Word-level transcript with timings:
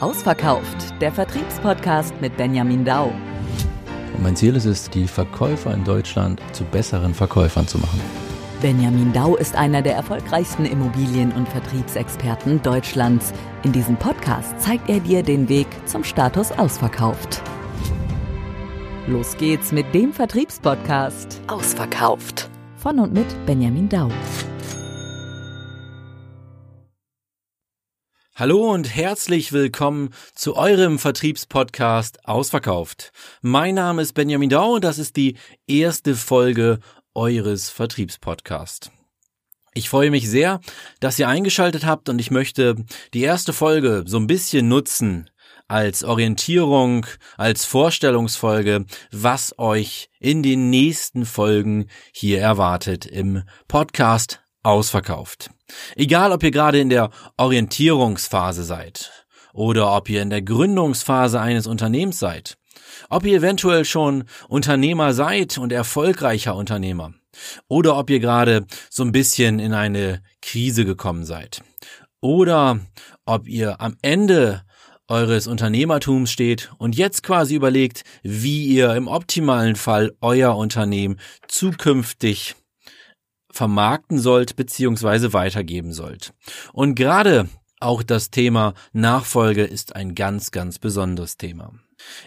Ausverkauft, 0.00 0.98
der 1.02 1.12
Vertriebspodcast 1.12 2.18
mit 2.22 2.34
Benjamin 2.38 2.86
Dau. 2.86 3.12
Und 4.14 4.22
mein 4.22 4.34
Ziel 4.34 4.56
ist 4.56 4.64
es, 4.64 4.88
die 4.88 5.06
Verkäufer 5.06 5.74
in 5.74 5.84
Deutschland 5.84 6.40
zu 6.52 6.64
besseren 6.64 7.12
Verkäufern 7.12 7.66
zu 7.66 7.78
machen. 7.78 8.00
Benjamin 8.62 9.12
Dau 9.12 9.36
ist 9.36 9.54
einer 9.56 9.82
der 9.82 9.94
erfolgreichsten 9.94 10.64
Immobilien- 10.64 11.32
und 11.32 11.46
Vertriebsexperten 11.48 12.62
Deutschlands. 12.62 13.34
In 13.62 13.72
diesem 13.72 13.96
Podcast 13.96 14.58
zeigt 14.58 14.88
er 14.88 15.00
dir 15.00 15.22
den 15.22 15.50
Weg 15.50 15.66
zum 15.84 16.02
Status 16.02 16.50
ausverkauft. 16.52 17.42
Los 19.06 19.36
geht's 19.36 19.70
mit 19.70 19.94
dem 19.94 20.12
Vertriebspodcast 20.14 21.42
Ausverkauft. 21.46 22.48
Von 22.76 23.00
und 23.00 23.12
mit 23.12 23.26
Benjamin 23.44 23.88
Dau. 23.88 24.08
Hallo 28.40 28.72
und 28.72 28.96
herzlich 28.96 29.52
willkommen 29.52 30.14
zu 30.34 30.56
eurem 30.56 30.98
Vertriebspodcast 30.98 32.26
Ausverkauft. 32.26 33.12
Mein 33.42 33.74
Name 33.74 34.00
ist 34.00 34.14
Benjamin 34.14 34.48
Dau 34.48 34.76
und 34.76 34.82
das 34.82 34.98
ist 34.98 35.16
die 35.16 35.36
erste 35.66 36.16
Folge 36.16 36.78
eures 37.12 37.68
Vertriebspodcasts. 37.68 38.90
Ich 39.74 39.90
freue 39.90 40.10
mich 40.10 40.26
sehr, 40.26 40.60
dass 41.00 41.18
ihr 41.18 41.28
eingeschaltet 41.28 41.84
habt 41.84 42.08
und 42.08 42.18
ich 42.18 42.30
möchte 42.30 42.76
die 43.12 43.20
erste 43.20 43.52
Folge 43.52 44.04
so 44.06 44.16
ein 44.16 44.26
bisschen 44.26 44.68
nutzen 44.68 45.28
als 45.68 46.02
Orientierung, 46.02 47.04
als 47.36 47.66
Vorstellungsfolge, 47.66 48.86
was 49.12 49.58
euch 49.58 50.08
in 50.18 50.42
den 50.42 50.70
nächsten 50.70 51.26
Folgen 51.26 51.88
hier 52.10 52.40
erwartet 52.40 53.04
im 53.04 53.42
Podcast 53.68 54.39
Ausverkauft. 54.62 55.50
Egal, 55.96 56.32
ob 56.32 56.42
ihr 56.42 56.50
gerade 56.50 56.80
in 56.80 56.90
der 56.90 57.10
Orientierungsphase 57.36 58.64
seid 58.64 59.10
oder 59.52 59.94
ob 59.96 60.08
ihr 60.08 60.22
in 60.22 60.30
der 60.30 60.42
Gründungsphase 60.42 61.40
eines 61.40 61.66
Unternehmens 61.66 62.18
seid, 62.18 62.56
ob 63.08 63.24
ihr 63.24 63.38
eventuell 63.38 63.84
schon 63.84 64.24
Unternehmer 64.48 65.14
seid 65.14 65.58
und 65.58 65.72
erfolgreicher 65.72 66.54
Unternehmer 66.54 67.14
oder 67.68 67.96
ob 67.96 68.10
ihr 68.10 68.20
gerade 68.20 68.66
so 68.90 69.02
ein 69.02 69.12
bisschen 69.12 69.58
in 69.58 69.72
eine 69.72 70.22
Krise 70.42 70.84
gekommen 70.84 71.24
seid 71.24 71.62
oder 72.20 72.80
ob 73.24 73.48
ihr 73.48 73.80
am 73.80 73.96
Ende 74.02 74.62
eures 75.08 75.46
Unternehmertums 75.46 76.30
steht 76.30 76.70
und 76.78 76.96
jetzt 76.96 77.22
quasi 77.22 77.56
überlegt, 77.56 78.04
wie 78.22 78.66
ihr 78.66 78.94
im 78.94 79.08
optimalen 79.08 79.74
Fall 79.74 80.12
euer 80.20 80.56
Unternehmen 80.56 81.18
zukünftig 81.48 82.54
vermarkten 83.50 84.18
sollt 84.18 84.56
beziehungsweise 84.56 85.32
weitergeben 85.32 85.92
sollt. 85.92 86.32
Und 86.72 86.94
gerade 86.94 87.48
auch 87.80 88.02
das 88.02 88.30
Thema 88.30 88.74
Nachfolge 88.92 89.64
ist 89.64 89.96
ein 89.96 90.14
ganz, 90.14 90.50
ganz 90.50 90.78
besonderes 90.78 91.36
Thema. 91.36 91.72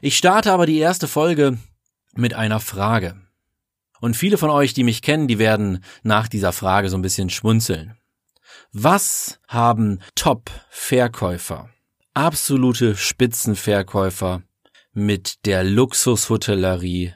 Ich 0.01 0.17
starte 0.17 0.51
aber 0.51 0.66
die 0.66 0.79
erste 0.79 1.07
Folge 1.07 1.57
mit 2.16 2.33
einer 2.33 2.59
Frage. 2.59 3.21
Und 3.99 4.17
viele 4.17 4.38
von 4.38 4.49
euch, 4.49 4.73
die 4.73 4.83
mich 4.83 5.01
kennen, 5.01 5.27
die 5.27 5.39
werden 5.39 5.83
nach 6.01 6.27
dieser 6.27 6.51
Frage 6.51 6.89
so 6.89 6.97
ein 6.97 7.01
bisschen 7.01 7.29
schmunzeln. 7.29 7.97
Was 8.71 9.39
haben 9.47 9.99
Top-Verkäufer, 10.16 11.69
absolute 12.13 12.95
Spitzenverkäufer 12.95 14.41
mit 14.91 15.45
der 15.45 15.63
Luxushotellerie, 15.63 17.13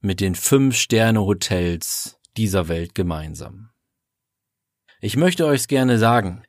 mit 0.00 0.20
den 0.20 0.34
Fünf-Sterne-Hotels, 0.34 2.18
dieser 2.36 2.68
Welt 2.68 2.94
gemeinsam. 2.94 3.70
Ich 5.00 5.16
möchte 5.16 5.46
euch's 5.46 5.68
gerne 5.68 5.98
sagen. 5.98 6.44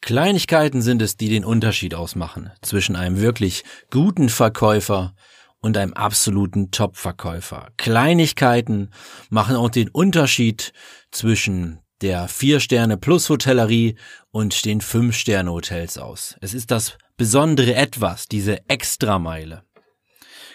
Kleinigkeiten 0.00 0.82
sind 0.82 1.00
es, 1.02 1.16
die 1.16 1.28
den 1.28 1.44
Unterschied 1.44 1.94
ausmachen 1.94 2.50
zwischen 2.60 2.94
einem 2.94 3.20
wirklich 3.20 3.64
guten 3.90 4.28
Verkäufer 4.28 5.14
und 5.60 5.78
einem 5.78 5.94
absoluten 5.94 6.70
Top-Verkäufer. 6.70 7.70
Kleinigkeiten 7.78 8.90
machen 9.30 9.56
auch 9.56 9.70
den 9.70 9.88
Unterschied 9.88 10.74
zwischen 11.10 11.80
der 12.02 12.28
Vier-Sterne-Plus-Hotellerie 12.28 13.96
und 14.30 14.66
den 14.66 14.82
Fünf-Sterne-Hotels 14.82 15.96
aus. 15.96 16.36
Es 16.42 16.52
ist 16.52 16.70
das 16.70 16.98
besondere 17.16 17.74
Etwas, 17.74 18.28
diese 18.28 18.68
Extrameile. 18.68 19.62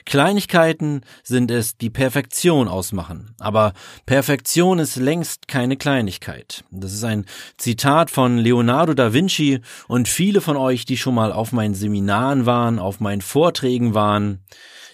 Kleinigkeiten 0.06 1.02
sind 1.24 1.52
es, 1.52 1.78
die 1.78 1.90
Perfektion 1.90 2.68
ausmachen. 2.68 3.36
Aber 3.40 3.74
Perfektion 4.06 4.80
ist 4.80 4.96
längst 4.96 5.48
keine 5.48 5.78
Kleinigkeit. 5.78 6.64
Das 6.72 6.94
ist 6.94 7.04
ein 7.04 7.26
Zitat 7.58 8.12
von 8.12 8.38
Leonardo 8.38 8.94
da 8.94 9.14
Vinci 9.14 9.62
und 9.88 10.08
viele 10.08 10.42
von 10.42 10.58
euch, 10.58 10.86
die 10.86 10.98
schon 10.98 11.16
mal 11.16 11.32
auf 11.32 11.52
meinen 11.52 11.76
Seminaren 11.76 12.46
waren, 12.46 12.80
auf 12.80 13.00
meinen 13.00 13.22
Vorträgen 13.22 13.94
waren, 13.94 14.44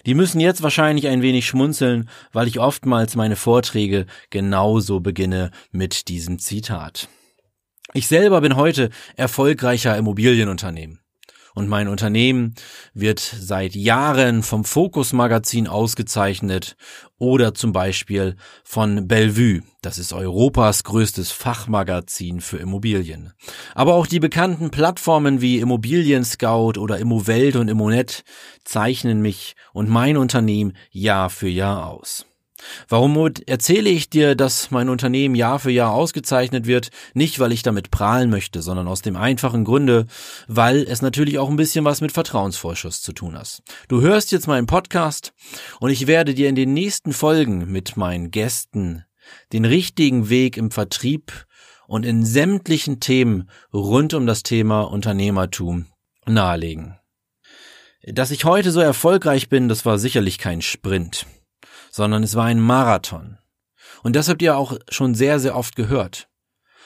die 0.06 0.14
müssen 0.14 0.38
jetzt 0.38 0.62
wahrscheinlich 0.62 1.08
ein 1.08 1.20
wenig 1.20 1.46
schmunzeln, 1.46 2.08
weil 2.32 2.46
ich 2.46 2.60
oftmals 2.60 3.16
meine 3.16 3.34
Vorträge 3.34 4.06
genauso 4.30 5.00
beginne 5.00 5.50
mit 5.72 6.06
diesem 6.06 6.38
Zitat. 6.38 7.08
Ich 7.92 8.06
selber 8.06 8.40
bin 8.40 8.56
heute 8.56 8.90
erfolgreicher 9.16 9.96
Immobilienunternehmen. 9.96 11.00
Und 11.56 11.70
mein 11.70 11.88
Unternehmen 11.88 12.54
wird 12.92 13.18
seit 13.18 13.74
Jahren 13.74 14.42
vom 14.42 14.62
Focus 14.62 15.14
Magazin 15.14 15.68
ausgezeichnet 15.68 16.76
oder 17.16 17.54
zum 17.54 17.72
Beispiel 17.72 18.36
von 18.62 19.08
Bellevue. 19.08 19.62
Das 19.80 19.96
ist 19.96 20.12
Europas 20.12 20.84
größtes 20.84 21.30
Fachmagazin 21.30 22.42
für 22.42 22.58
Immobilien. 22.58 23.32
Aber 23.74 23.94
auch 23.94 24.06
die 24.06 24.20
bekannten 24.20 24.70
Plattformen 24.70 25.40
wie 25.40 25.58
Immobilien 25.58 26.26
Scout 26.26 26.78
oder 26.78 26.98
Immowelt 26.98 27.56
und 27.56 27.68
Immonet 27.68 28.24
zeichnen 28.64 29.22
mich 29.22 29.56
und 29.72 29.88
mein 29.88 30.18
Unternehmen 30.18 30.76
Jahr 30.90 31.30
für 31.30 31.48
Jahr 31.48 31.86
aus. 31.86 32.26
Warum 32.88 33.32
erzähle 33.46 33.90
ich 33.90 34.08
dir, 34.10 34.34
dass 34.34 34.70
mein 34.70 34.88
Unternehmen 34.88 35.34
Jahr 35.34 35.58
für 35.58 35.70
Jahr 35.70 35.92
ausgezeichnet 35.92 36.66
wird? 36.66 36.90
Nicht, 37.14 37.38
weil 37.38 37.52
ich 37.52 37.62
damit 37.62 37.90
prahlen 37.90 38.30
möchte, 38.30 38.62
sondern 38.62 38.88
aus 38.88 39.02
dem 39.02 39.16
einfachen 39.16 39.64
Grunde, 39.64 40.06
weil 40.48 40.78
es 40.82 41.02
natürlich 41.02 41.38
auch 41.38 41.50
ein 41.50 41.56
bisschen 41.56 41.84
was 41.84 42.00
mit 42.00 42.12
Vertrauensvorschuss 42.12 43.02
zu 43.02 43.12
tun 43.12 43.36
hat. 43.36 43.62
Du 43.88 44.00
hörst 44.00 44.32
jetzt 44.32 44.46
meinen 44.46 44.66
Podcast 44.66 45.32
und 45.80 45.90
ich 45.90 46.06
werde 46.06 46.34
dir 46.34 46.48
in 46.48 46.54
den 46.54 46.72
nächsten 46.72 47.12
Folgen 47.12 47.70
mit 47.70 47.96
meinen 47.96 48.30
Gästen 48.30 49.04
den 49.52 49.64
richtigen 49.64 50.28
Weg 50.28 50.56
im 50.56 50.70
Vertrieb 50.70 51.46
und 51.88 52.06
in 52.06 52.24
sämtlichen 52.24 53.00
Themen 53.00 53.50
rund 53.72 54.14
um 54.14 54.26
das 54.26 54.42
Thema 54.42 54.82
Unternehmertum 54.82 55.86
nahelegen. 56.26 56.96
Dass 58.02 58.30
ich 58.30 58.44
heute 58.44 58.70
so 58.70 58.80
erfolgreich 58.80 59.48
bin, 59.48 59.68
das 59.68 59.84
war 59.84 59.98
sicherlich 59.98 60.38
kein 60.38 60.62
Sprint 60.62 61.26
sondern 61.96 62.22
es 62.22 62.34
war 62.34 62.44
ein 62.44 62.60
Marathon. 62.60 63.38
Und 64.02 64.16
das 64.16 64.28
habt 64.28 64.42
ihr 64.42 64.58
auch 64.58 64.76
schon 64.90 65.14
sehr, 65.14 65.40
sehr 65.40 65.56
oft 65.56 65.76
gehört. 65.76 66.28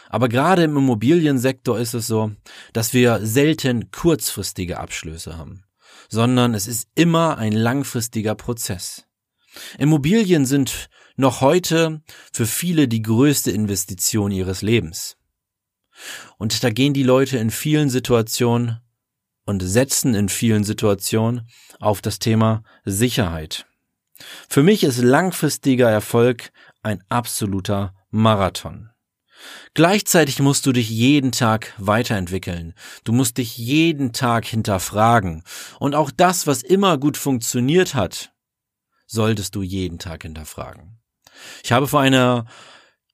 Aber 0.09 0.29
gerade 0.29 0.63
im 0.63 0.77
Immobiliensektor 0.77 1.81
ist 1.81 1.95
es 1.95 2.07
so, 2.07 2.31
dass 2.73 2.95
wir 2.95 3.19
selten 3.27 3.91
kurzfristige 3.91 4.79
Abschlüsse 4.79 5.37
haben, 5.37 5.65
sondern 6.09 6.55
es 6.55 6.69
ist 6.69 6.89
immer 6.95 7.39
ein 7.39 7.53
langfristiger 7.53 8.37
Prozess. 8.37 9.09
Immobilien 9.79 10.47
sind 10.47 10.89
noch 11.17 11.41
heute 11.41 12.03
für 12.33 12.47
viele 12.47 12.87
die 12.87 13.03
größte 13.03 13.51
Investition 13.51 14.31
ihres 14.31 14.63
Lebens. 14.63 15.17
Und 16.39 16.63
da 16.63 16.71
gehen 16.71 16.95
die 16.95 17.03
Leute 17.03 17.37
in 17.39 17.51
vielen 17.51 17.91
Situationen 17.91 18.79
und 19.45 19.61
setzen 19.61 20.15
in 20.15 20.29
vielen 20.29 20.63
Situationen 20.63 21.49
auf 21.81 22.01
das 22.01 22.21
Thema 22.21 22.63
Sicherheit. 22.85 23.67
Für 24.49 24.63
mich 24.63 24.85
ist 24.85 24.99
langfristiger 24.99 25.91
Erfolg 25.91 26.53
ein 26.83 27.03
absoluter 27.09 27.95
Marathon. 28.11 28.91
Gleichzeitig 29.75 30.41
musst 30.41 30.67
du 30.67 30.73
dich 30.73 30.91
jeden 30.91 31.33
Tag 31.33 31.73
weiterentwickeln. 31.79 32.75
Du 33.05 33.13
musst 33.13 33.39
dich 33.39 33.57
jeden 33.57 34.13
Tag 34.13 34.45
hinterfragen. 34.45 35.45
Und 35.79 35.95
auch 35.95 36.11
das, 36.11 36.47
was 36.47 36.63
immer 36.63 36.99
gut 36.99 37.17
funktioniert 37.17 37.95
hat, 37.95 38.33
solltest 39.07 39.55
du 39.55 39.63
jeden 39.63 39.99
Tag 39.99 40.23
hinterfragen. 40.23 41.01
Ich 41.65 41.73
habe 41.73 41.89
vor 41.89 42.01
einer 42.01 42.47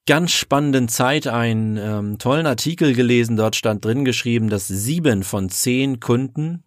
ganz 0.06 0.32
spannenden 0.32 0.88
Zeit 0.88 1.26
einen 1.26 1.76
ähm, 1.76 2.18
tollen 2.18 2.46
Artikel 2.46 2.94
gelesen. 2.94 3.36
Dort 3.36 3.56
stand 3.56 3.84
drin 3.84 4.04
geschrieben, 4.04 4.48
dass 4.48 4.68
sieben 4.68 5.22
von 5.22 5.48
zehn 5.48 6.00
Kunden 6.00 6.64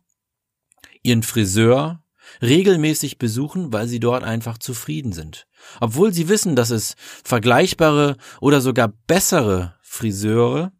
ihren 1.04 1.24
Friseur 1.24 2.04
regelmäßig 2.42 3.18
besuchen, 3.18 3.74
weil 3.74 3.88
sie 3.88 4.00
dort 4.00 4.24
einfach 4.24 4.58
zufrieden 4.58 5.14
sind. 5.14 5.48
Obwohl 5.80 6.14
sie 6.14 6.30
wissen, 6.30 6.56
dass 6.56 6.70
es 6.70 6.96
vergleichbare 7.24 8.18
oder 8.42 8.62
sogar 8.62 8.90
bessere 9.08 9.76
Friseure 9.82 10.72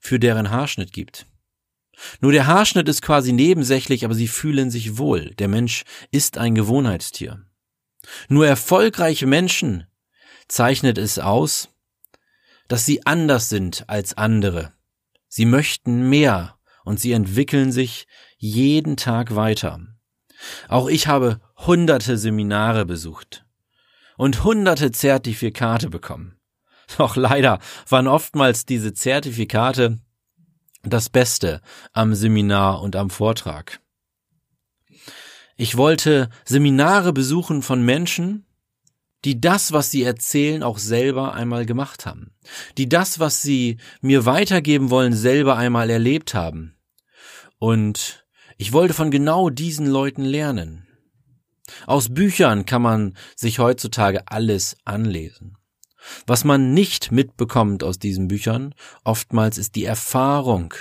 für 0.00 0.18
deren 0.18 0.50
Haarschnitt 0.50 0.92
gibt. 0.92 1.26
Nur 2.20 2.32
der 2.32 2.46
Haarschnitt 2.46 2.88
ist 2.88 3.02
quasi 3.02 3.32
nebensächlich, 3.32 4.04
aber 4.04 4.14
sie 4.14 4.28
fühlen 4.28 4.70
sich 4.70 4.96
wohl. 4.96 5.34
Der 5.34 5.48
Mensch 5.48 5.84
ist 6.10 6.38
ein 6.38 6.54
Gewohnheitstier. 6.54 7.44
Nur 8.28 8.46
erfolgreiche 8.46 9.26
Menschen 9.26 9.86
zeichnet 10.48 10.98
es 10.98 11.18
aus, 11.18 11.68
dass 12.68 12.86
sie 12.86 13.04
anders 13.06 13.48
sind 13.48 13.84
als 13.88 14.16
andere. 14.16 14.72
Sie 15.28 15.44
möchten 15.44 16.08
mehr 16.08 16.58
und 16.84 16.98
sie 16.98 17.12
entwickeln 17.12 17.72
sich 17.72 18.06
jeden 18.38 18.96
Tag 18.96 19.34
weiter. 19.34 19.80
Auch 20.68 20.88
ich 20.88 21.06
habe 21.06 21.40
hunderte 21.56 22.16
Seminare 22.16 22.84
besucht 22.86 23.44
und 24.16 24.44
hunderte 24.44 24.92
Zertifikate 24.92 25.90
bekommen. 25.90 26.36
Doch 26.98 27.16
leider 27.16 27.58
waren 27.88 28.08
oftmals 28.08 28.66
diese 28.66 28.92
Zertifikate 28.92 29.98
das 30.82 31.08
Beste 31.08 31.60
am 31.92 32.14
Seminar 32.14 32.82
und 32.82 32.96
am 32.96 33.10
Vortrag. 33.10 33.80
Ich 35.56 35.76
wollte 35.76 36.30
Seminare 36.44 37.12
besuchen 37.12 37.62
von 37.62 37.84
Menschen, 37.84 38.46
die 39.26 39.40
das, 39.40 39.72
was 39.72 39.90
sie 39.90 40.02
erzählen, 40.02 40.62
auch 40.62 40.78
selber 40.78 41.34
einmal 41.34 41.66
gemacht 41.66 42.06
haben, 42.06 42.32
die 42.78 42.88
das, 42.88 43.18
was 43.18 43.42
sie 43.42 43.76
mir 44.00 44.24
weitergeben 44.24 44.88
wollen, 44.88 45.12
selber 45.12 45.56
einmal 45.56 45.90
erlebt 45.90 46.32
haben. 46.32 46.76
Und 47.58 48.19
ich 48.60 48.74
wollte 48.74 48.92
von 48.92 49.10
genau 49.10 49.48
diesen 49.48 49.86
Leuten 49.86 50.22
lernen. 50.22 50.86
Aus 51.86 52.12
Büchern 52.12 52.66
kann 52.66 52.82
man 52.82 53.16
sich 53.34 53.58
heutzutage 53.58 54.28
alles 54.28 54.76
anlesen. 54.84 55.56
Was 56.26 56.44
man 56.44 56.74
nicht 56.74 57.10
mitbekommt 57.10 57.82
aus 57.82 57.98
diesen 57.98 58.28
Büchern, 58.28 58.74
oftmals 59.02 59.56
ist 59.56 59.76
die 59.76 59.86
Erfahrung. 59.86 60.74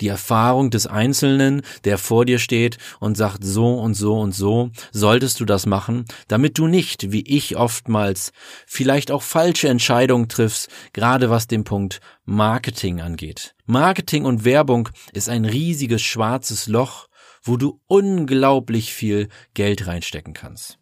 Die 0.00 0.08
Erfahrung 0.08 0.70
des 0.70 0.86
Einzelnen, 0.86 1.62
der 1.84 1.96
vor 1.96 2.24
dir 2.24 2.38
steht 2.38 2.78
und 3.00 3.16
sagt, 3.16 3.42
so 3.44 3.78
und 3.78 3.94
so 3.94 4.18
und 4.20 4.32
so 4.32 4.70
solltest 4.92 5.40
du 5.40 5.44
das 5.44 5.66
machen, 5.66 6.04
damit 6.28 6.58
du 6.58 6.66
nicht, 6.66 7.12
wie 7.12 7.22
ich 7.22 7.56
oftmals, 7.56 8.32
vielleicht 8.66 9.10
auch 9.10 9.22
falsche 9.22 9.68
Entscheidungen 9.68 10.28
triffst, 10.28 10.68
gerade 10.92 11.30
was 11.30 11.46
den 11.46 11.64
Punkt 11.64 12.00
Marketing 12.24 13.00
angeht. 13.00 13.54
Marketing 13.64 14.24
und 14.24 14.44
Werbung 14.44 14.88
ist 15.12 15.28
ein 15.28 15.44
riesiges 15.44 16.02
schwarzes 16.02 16.66
Loch, 16.66 17.08
wo 17.42 17.56
du 17.56 17.80
unglaublich 17.86 18.92
viel 18.92 19.28
Geld 19.54 19.86
reinstecken 19.86 20.34
kannst. 20.34 20.78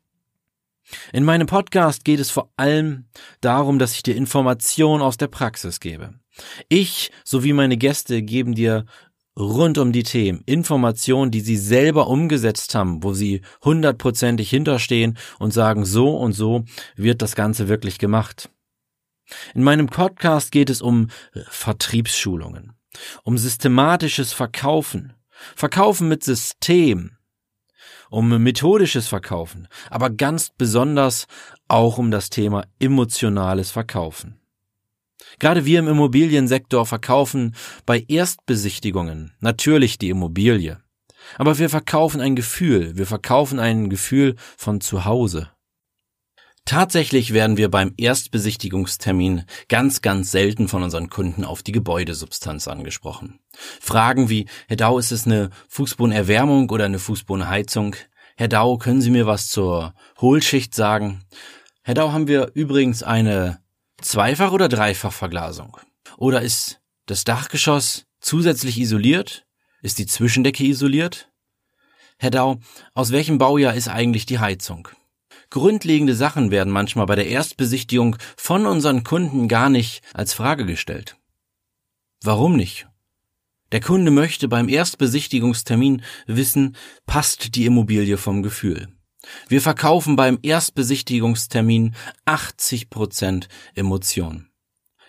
In 1.12 1.24
meinem 1.24 1.46
Podcast 1.46 2.04
geht 2.04 2.20
es 2.20 2.30
vor 2.30 2.50
allem 2.56 3.06
darum, 3.40 3.78
dass 3.78 3.94
ich 3.94 4.02
dir 4.02 4.16
Informationen 4.16 5.02
aus 5.02 5.16
der 5.16 5.28
Praxis 5.28 5.80
gebe. 5.80 6.14
Ich 6.68 7.10
sowie 7.24 7.52
meine 7.52 7.76
Gäste 7.76 8.22
geben 8.22 8.54
dir 8.54 8.84
rund 9.38 9.78
um 9.78 9.92
die 9.92 10.02
Themen 10.02 10.42
Informationen, 10.46 11.30
die 11.30 11.40
sie 11.40 11.56
selber 11.56 12.08
umgesetzt 12.08 12.74
haben, 12.74 13.02
wo 13.02 13.14
sie 13.14 13.42
hundertprozentig 13.64 14.50
hinterstehen 14.50 15.18
und 15.38 15.52
sagen, 15.52 15.84
so 15.84 16.16
und 16.16 16.32
so 16.32 16.64
wird 16.96 17.22
das 17.22 17.34
Ganze 17.34 17.68
wirklich 17.68 17.98
gemacht. 17.98 18.50
In 19.54 19.62
meinem 19.62 19.86
Podcast 19.86 20.52
geht 20.52 20.70
es 20.70 20.82
um 20.82 21.08
Vertriebsschulungen, 21.48 22.74
um 23.22 23.38
systematisches 23.38 24.32
Verkaufen, 24.32 25.14
Verkaufen 25.56 26.08
mit 26.08 26.22
System, 26.22 27.13
um 28.14 28.42
methodisches 28.42 29.08
Verkaufen, 29.08 29.68
aber 29.90 30.10
ganz 30.10 30.50
besonders 30.56 31.26
auch 31.68 31.98
um 31.98 32.10
das 32.10 32.30
Thema 32.30 32.64
emotionales 32.78 33.70
Verkaufen. 33.70 34.40
Gerade 35.38 35.64
wir 35.64 35.80
im 35.80 35.88
Immobiliensektor 35.88 36.86
verkaufen 36.86 37.54
bei 37.86 38.04
Erstbesichtigungen 38.06 39.32
natürlich 39.40 39.98
die 39.98 40.10
Immobilie. 40.10 40.80
Aber 41.38 41.58
wir 41.58 41.70
verkaufen 41.70 42.20
ein 42.20 42.36
Gefühl, 42.36 42.96
wir 42.96 43.06
verkaufen 43.06 43.58
ein 43.58 43.90
Gefühl 43.90 44.36
von 44.56 44.80
zu 44.80 45.04
Hause. 45.04 45.50
Tatsächlich 46.66 47.34
werden 47.34 47.58
wir 47.58 47.70
beim 47.70 47.92
Erstbesichtigungstermin 47.98 49.44
ganz, 49.68 50.00
ganz 50.00 50.30
selten 50.30 50.66
von 50.66 50.82
unseren 50.82 51.10
Kunden 51.10 51.44
auf 51.44 51.62
die 51.62 51.72
Gebäudesubstanz 51.72 52.68
angesprochen. 52.68 53.38
Fragen 53.80 54.30
wie, 54.30 54.46
Herr 54.66 54.78
Dau, 54.78 54.98
ist 54.98 55.12
es 55.12 55.26
eine 55.26 55.50
Fußbodenerwärmung 55.68 56.70
oder 56.70 56.86
eine 56.86 56.98
Fußbodenheizung? 56.98 57.96
Herr 58.36 58.48
Dau, 58.48 58.78
können 58.78 59.02
Sie 59.02 59.10
mir 59.10 59.26
was 59.26 59.48
zur 59.48 59.92
Hohlschicht 60.22 60.74
sagen? 60.74 61.24
Herr 61.82 61.94
Dau, 61.94 62.12
haben 62.12 62.28
wir 62.28 62.52
übrigens 62.54 63.02
eine 63.02 63.60
Zweifach- 64.00 64.52
oder 64.52 64.70
Dreifachverglasung? 64.70 65.76
Oder 66.16 66.40
ist 66.40 66.80
das 67.04 67.24
Dachgeschoss 67.24 68.06
zusätzlich 68.20 68.80
isoliert? 68.80 69.44
Ist 69.82 69.98
die 69.98 70.06
Zwischendecke 70.06 70.64
isoliert? 70.64 71.30
Herr 72.16 72.30
Dau, 72.30 72.58
aus 72.94 73.12
welchem 73.12 73.36
Baujahr 73.36 73.74
ist 73.74 73.88
eigentlich 73.88 74.24
die 74.24 74.38
Heizung? 74.38 74.88
Grundlegende 75.50 76.14
Sachen 76.14 76.50
werden 76.50 76.72
manchmal 76.72 77.06
bei 77.06 77.16
der 77.16 77.28
Erstbesichtigung 77.28 78.16
von 78.36 78.66
unseren 78.66 79.04
Kunden 79.04 79.48
gar 79.48 79.68
nicht 79.68 80.02
als 80.12 80.34
Frage 80.34 80.66
gestellt. 80.66 81.16
Warum 82.22 82.56
nicht? 82.56 82.86
Der 83.72 83.80
Kunde 83.80 84.10
möchte 84.10 84.48
beim 84.48 84.68
Erstbesichtigungstermin 84.68 86.02
wissen, 86.26 86.76
passt 87.06 87.54
die 87.56 87.66
Immobilie 87.66 88.16
vom 88.16 88.42
Gefühl. 88.42 88.88
Wir 89.48 89.60
verkaufen 89.60 90.16
beim 90.16 90.38
Erstbesichtigungstermin 90.42 91.94
80 92.24 92.90
Prozent 92.90 93.48
Emotion. 93.74 94.48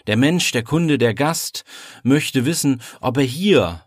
Der 0.08 0.18
Mensch, 0.18 0.52
der 0.52 0.64
Kunde, 0.64 0.98
der 0.98 1.14
Gast 1.14 1.64
möchte 2.04 2.46
wissen, 2.46 2.82
ob 3.02 3.18
er 3.18 3.24
hier 3.24 3.84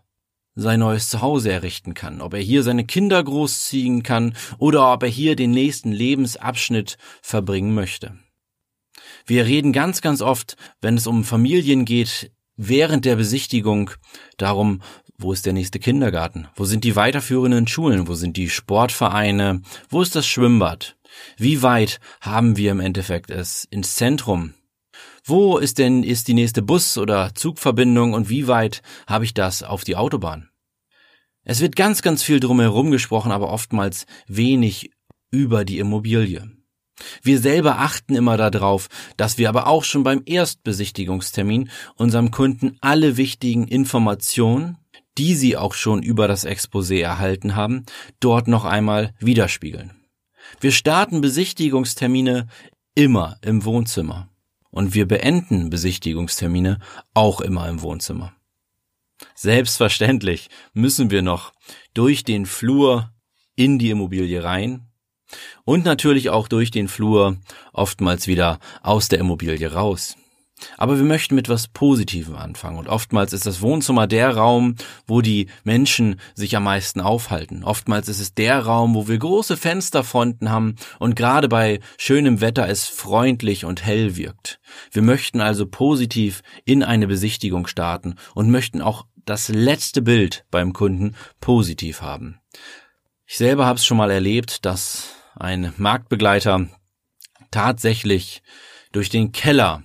sein 0.59 0.79
neues 0.79 1.09
Zuhause 1.09 1.51
errichten 1.51 1.93
kann, 1.93 2.21
ob 2.21 2.33
er 2.33 2.39
hier 2.39 2.63
seine 2.63 2.85
Kinder 2.85 3.23
großziehen 3.23 4.03
kann 4.03 4.35
oder 4.57 4.91
ob 4.91 5.03
er 5.03 5.09
hier 5.09 5.35
den 5.35 5.51
nächsten 5.51 5.91
Lebensabschnitt 5.91 6.97
verbringen 7.21 7.73
möchte. 7.73 8.17
Wir 9.25 9.45
reden 9.45 9.73
ganz, 9.73 10.01
ganz 10.01 10.21
oft, 10.21 10.55
wenn 10.81 10.95
es 10.95 11.07
um 11.07 11.23
Familien 11.23 11.85
geht, 11.85 12.31
während 12.55 13.05
der 13.05 13.15
Besichtigung 13.15 13.91
darum, 14.37 14.81
wo 15.17 15.33
ist 15.33 15.45
der 15.45 15.53
nächste 15.53 15.79
Kindergarten? 15.79 16.47
Wo 16.55 16.65
sind 16.65 16.83
die 16.83 16.95
weiterführenden 16.95 17.67
Schulen? 17.67 18.07
Wo 18.07 18.13
sind 18.13 18.37
die 18.37 18.49
Sportvereine? 18.49 19.61
Wo 19.89 20.01
ist 20.01 20.15
das 20.15 20.25
Schwimmbad? 20.25 20.95
Wie 21.37 21.61
weit 21.61 21.99
haben 22.21 22.55
wir 22.57 22.71
im 22.71 22.79
Endeffekt 22.79 23.29
es 23.29 23.65
ins 23.65 23.95
Zentrum? 23.95 24.53
Wo 25.23 25.57
ist 25.57 25.77
denn 25.77 26.03
ist 26.03 26.27
die 26.27 26.33
nächste 26.33 26.61
Bus- 26.61 26.97
oder 26.97 27.33
Zugverbindung 27.35 28.13
und 28.13 28.29
wie 28.29 28.47
weit 28.47 28.81
habe 29.07 29.25
ich 29.25 29.33
das 29.33 29.63
auf 29.63 29.83
die 29.83 29.95
Autobahn? 29.95 30.49
Es 31.43 31.61
wird 31.61 31.75
ganz, 31.75 32.01
ganz 32.01 32.21
viel 32.23 32.39
drumherum 32.39 32.91
gesprochen, 32.91 33.31
aber 33.31 33.49
oftmals 33.49 34.05
wenig 34.27 34.91
über 35.31 35.65
die 35.65 35.79
Immobilie. 35.79 36.51
Wir 37.23 37.39
selber 37.39 37.79
achten 37.79 38.15
immer 38.15 38.37
darauf, 38.37 38.87
dass 39.17 39.37
wir 39.37 39.49
aber 39.49 39.67
auch 39.67 39.83
schon 39.83 40.03
beim 40.03 40.21
Erstbesichtigungstermin 40.25 41.69
unserem 41.95 42.31
Kunden 42.31 42.77
alle 42.81 43.17
wichtigen 43.17 43.67
Informationen, 43.67 44.77
die 45.17 45.35
sie 45.35 45.57
auch 45.57 45.73
schon 45.73 46.03
über 46.03 46.27
das 46.27 46.45
Exposé 46.45 47.01
erhalten 47.01 47.55
haben, 47.55 47.85
dort 48.19 48.47
noch 48.47 48.65
einmal 48.65 49.13
widerspiegeln. 49.19 49.93
Wir 50.59 50.71
starten 50.71 51.21
Besichtigungstermine 51.21 52.47
immer 52.95 53.37
im 53.41 53.65
Wohnzimmer 53.65 54.29
und 54.71 54.93
wir 54.93 55.07
beenden 55.07 55.69
Besichtigungstermine 55.69 56.79
auch 57.13 57.41
immer 57.41 57.67
im 57.67 57.81
Wohnzimmer. 57.81 58.33
Selbstverständlich 59.35 60.49
müssen 60.73 61.11
wir 61.11 61.21
noch 61.21 61.53
durch 61.93 62.23
den 62.23 62.45
Flur 62.45 63.11
in 63.55 63.79
die 63.79 63.89
Immobilie 63.89 64.43
rein 64.43 64.87
und 65.65 65.85
natürlich 65.85 66.29
auch 66.29 66.47
durch 66.47 66.71
den 66.71 66.87
Flur 66.87 67.37
oftmals 67.73 68.27
wieder 68.27 68.59
aus 68.81 69.09
der 69.09 69.19
Immobilie 69.19 69.71
raus. 69.71 70.15
Aber 70.77 70.97
wir 70.97 71.05
möchten 71.05 71.35
mit 71.35 71.49
was 71.49 71.67
Positivem 71.67 72.35
anfangen 72.35 72.77
und 72.77 72.87
oftmals 72.87 73.33
ist 73.33 73.45
das 73.45 73.61
Wohnzimmer 73.61 74.07
der 74.07 74.35
Raum, 74.35 74.75
wo 75.07 75.21
die 75.21 75.47
Menschen 75.63 76.19
sich 76.35 76.55
am 76.55 76.63
meisten 76.63 77.01
aufhalten. 77.01 77.63
Oftmals 77.63 78.07
ist 78.07 78.19
es 78.19 78.33
der 78.33 78.59
Raum, 78.59 78.95
wo 78.95 79.07
wir 79.07 79.17
große 79.17 79.57
Fensterfronten 79.57 80.49
haben 80.49 80.75
und 80.99 81.15
gerade 81.15 81.47
bei 81.47 81.79
schönem 81.97 82.41
Wetter 82.41 82.67
es 82.67 82.87
freundlich 82.87 83.65
und 83.65 83.85
hell 83.85 84.15
wirkt. 84.15 84.59
Wir 84.91 85.01
möchten 85.01 85.41
also 85.41 85.65
positiv 85.65 86.41
in 86.65 86.83
eine 86.83 87.07
Besichtigung 87.07 87.67
starten 87.67 88.15
und 88.33 88.51
möchten 88.51 88.81
auch 88.81 89.05
das 89.25 89.49
letzte 89.49 90.01
Bild 90.01 90.45
beim 90.51 90.73
Kunden 90.73 91.15
positiv 91.39 92.01
haben. 92.01 92.39
Ich 93.25 93.37
selber 93.37 93.65
habe 93.65 93.77
es 93.77 93.85
schon 93.85 93.97
mal 93.97 94.09
erlebt, 94.09 94.65
dass 94.65 95.09
ein 95.35 95.73
Marktbegleiter 95.77 96.67
tatsächlich 97.51 98.41
durch 98.91 99.09
den 99.09 99.31
Keller 99.31 99.83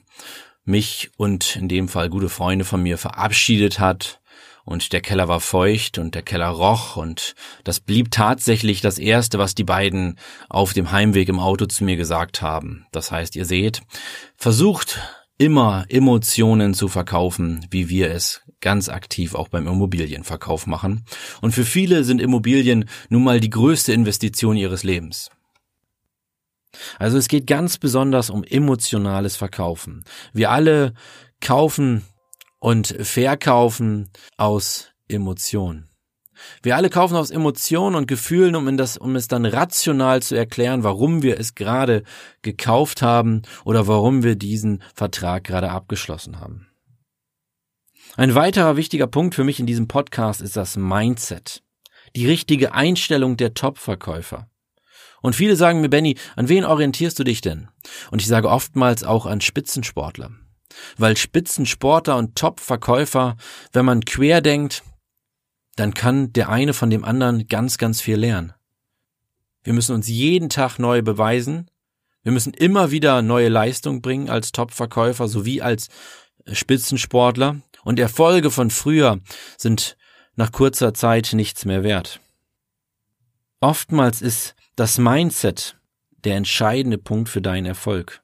mich 0.64 1.10
und 1.16 1.56
in 1.56 1.68
dem 1.68 1.88
Fall 1.88 2.08
gute 2.08 2.28
Freunde 2.28 2.64
von 2.64 2.82
mir 2.82 2.98
verabschiedet 2.98 3.78
hat 3.78 4.20
und 4.64 4.92
der 4.92 5.00
Keller 5.00 5.28
war 5.28 5.40
feucht 5.40 5.98
und 5.98 6.14
der 6.14 6.22
Keller 6.22 6.48
roch 6.48 6.96
und 6.96 7.34
das 7.64 7.80
blieb 7.80 8.10
tatsächlich 8.10 8.80
das 8.80 8.98
erste, 8.98 9.38
was 9.38 9.54
die 9.54 9.64
beiden 9.64 10.18
auf 10.48 10.72
dem 10.72 10.90
Heimweg 10.90 11.28
im 11.28 11.38
Auto 11.38 11.66
zu 11.66 11.84
mir 11.84 11.96
gesagt 11.96 12.42
haben. 12.42 12.86
Das 12.92 13.10
heißt, 13.10 13.36
ihr 13.36 13.44
seht, 13.44 13.82
versucht 14.36 15.00
immer 15.36 15.84
Emotionen 15.88 16.74
zu 16.74 16.88
verkaufen, 16.88 17.66
wie 17.70 17.88
wir 17.88 18.10
es 18.10 18.42
ganz 18.60 18.88
aktiv 18.88 19.34
auch 19.34 19.48
beim 19.48 19.66
Immobilienverkauf 19.66 20.66
machen. 20.66 21.04
Und 21.42 21.52
für 21.52 21.64
viele 21.64 22.04
sind 22.04 22.20
Immobilien 22.20 22.88
nun 23.10 23.24
mal 23.24 23.40
die 23.40 23.50
größte 23.50 23.92
Investition 23.92 24.56
ihres 24.56 24.84
Lebens. 24.84 25.30
Also 26.98 27.18
es 27.18 27.28
geht 27.28 27.46
ganz 27.46 27.78
besonders 27.78 28.30
um 28.30 28.44
emotionales 28.44 29.36
Verkaufen. 29.36 30.04
Wir 30.32 30.50
alle 30.50 30.94
kaufen 31.40 32.04
und 32.58 32.88
verkaufen 33.00 34.10
aus 34.36 34.88
Emotion. 35.08 35.88
Wir 36.62 36.76
alle 36.76 36.90
kaufen 36.90 37.16
aus 37.16 37.30
Emotionen 37.30 37.94
und 37.94 38.08
Gefühlen, 38.08 38.56
um, 38.56 38.76
das, 38.76 38.96
um 38.96 39.16
es 39.16 39.28
dann 39.28 39.46
rational 39.46 40.22
zu 40.22 40.34
erklären, 40.34 40.82
warum 40.82 41.22
wir 41.22 41.38
es 41.38 41.54
gerade 41.54 42.02
gekauft 42.42 43.02
haben 43.02 43.42
oder 43.64 43.86
warum 43.86 44.22
wir 44.22 44.36
diesen 44.36 44.82
Vertrag 44.94 45.44
gerade 45.44 45.70
abgeschlossen 45.70 46.40
haben. 46.40 46.66
Ein 48.16 48.34
weiterer 48.34 48.76
wichtiger 48.76 49.06
Punkt 49.06 49.34
für 49.34 49.44
mich 49.44 49.58
in 49.58 49.66
diesem 49.66 49.88
Podcast 49.88 50.40
ist 50.40 50.56
das 50.56 50.76
Mindset. 50.76 51.62
Die 52.14 52.26
richtige 52.26 52.72
Einstellung 52.72 53.36
der 53.36 53.54
Top-Verkäufer. 53.54 54.48
Und 55.24 55.34
viele 55.34 55.56
sagen 55.56 55.80
mir, 55.80 55.88
Benny, 55.88 56.18
an 56.36 56.50
wen 56.50 56.66
orientierst 56.66 57.18
du 57.18 57.24
dich 57.24 57.40
denn? 57.40 57.68
Und 58.10 58.20
ich 58.20 58.28
sage 58.28 58.50
oftmals 58.50 59.04
auch 59.04 59.24
an 59.24 59.40
Spitzensportler. 59.40 60.32
Weil 60.98 61.16
Spitzensportler 61.16 62.18
und 62.18 62.36
Top-Verkäufer, 62.36 63.38
wenn 63.72 63.86
man 63.86 64.04
quer 64.04 64.42
denkt, 64.42 64.82
dann 65.76 65.94
kann 65.94 66.34
der 66.34 66.50
eine 66.50 66.74
von 66.74 66.90
dem 66.90 67.06
anderen 67.06 67.48
ganz, 67.48 67.78
ganz 67.78 68.02
viel 68.02 68.16
lernen. 68.16 68.52
Wir 69.62 69.72
müssen 69.72 69.94
uns 69.94 70.08
jeden 70.08 70.50
Tag 70.50 70.78
neu 70.78 71.00
beweisen. 71.00 71.70
Wir 72.22 72.32
müssen 72.32 72.52
immer 72.52 72.90
wieder 72.90 73.22
neue 73.22 73.48
Leistung 73.48 74.02
bringen 74.02 74.28
als 74.28 74.52
Top-Verkäufer 74.52 75.26
sowie 75.26 75.62
als 75.62 75.88
Spitzensportler. 76.52 77.62
Und 77.82 77.98
Erfolge 77.98 78.50
von 78.50 78.68
früher 78.68 79.20
sind 79.56 79.96
nach 80.36 80.52
kurzer 80.52 80.92
Zeit 80.92 81.30
nichts 81.32 81.64
mehr 81.64 81.82
wert. 81.82 82.20
Oftmals 83.62 84.20
ist 84.20 84.54
das 84.76 84.98
Mindset 84.98 85.76
der 86.24 86.36
entscheidende 86.36 86.98
Punkt 86.98 87.28
für 87.28 87.42
deinen 87.42 87.66
Erfolg. 87.66 88.22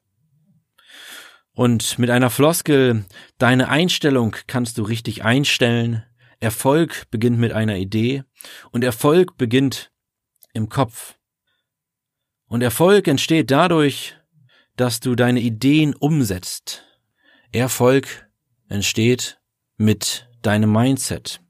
Und 1.52 1.98
mit 1.98 2.10
einer 2.10 2.30
Floskel, 2.30 3.04
deine 3.38 3.68
Einstellung 3.68 4.36
kannst 4.46 4.78
du 4.78 4.82
richtig 4.82 5.24
einstellen, 5.24 6.04
Erfolg 6.38 7.10
beginnt 7.10 7.38
mit 7.38 7.52
einer 7.52 7.76
Idee 7.76 8.24
und 8.70 8.82
Erfolg 8.82 9.36
beginnt 9.36 9.92
im 10.54 10.68
Kopf. 10.70 11.16
Und 12.46 12.62
Erfolg 12.62 13.06
entsteht 13.06 13.50
dadurch, 13.50 14.16
dass 14.76 15.00
du 15.00 15.14
deine 15.14 15.40
Ideen 15.40 15.94
umsetzt. 15.94 16.84
Erfolg 17.52 18.26
entsteht 18.68 19.38
mit 19.76 20.28
deinem 20.42 20.72
Mindset. 20.72 21.40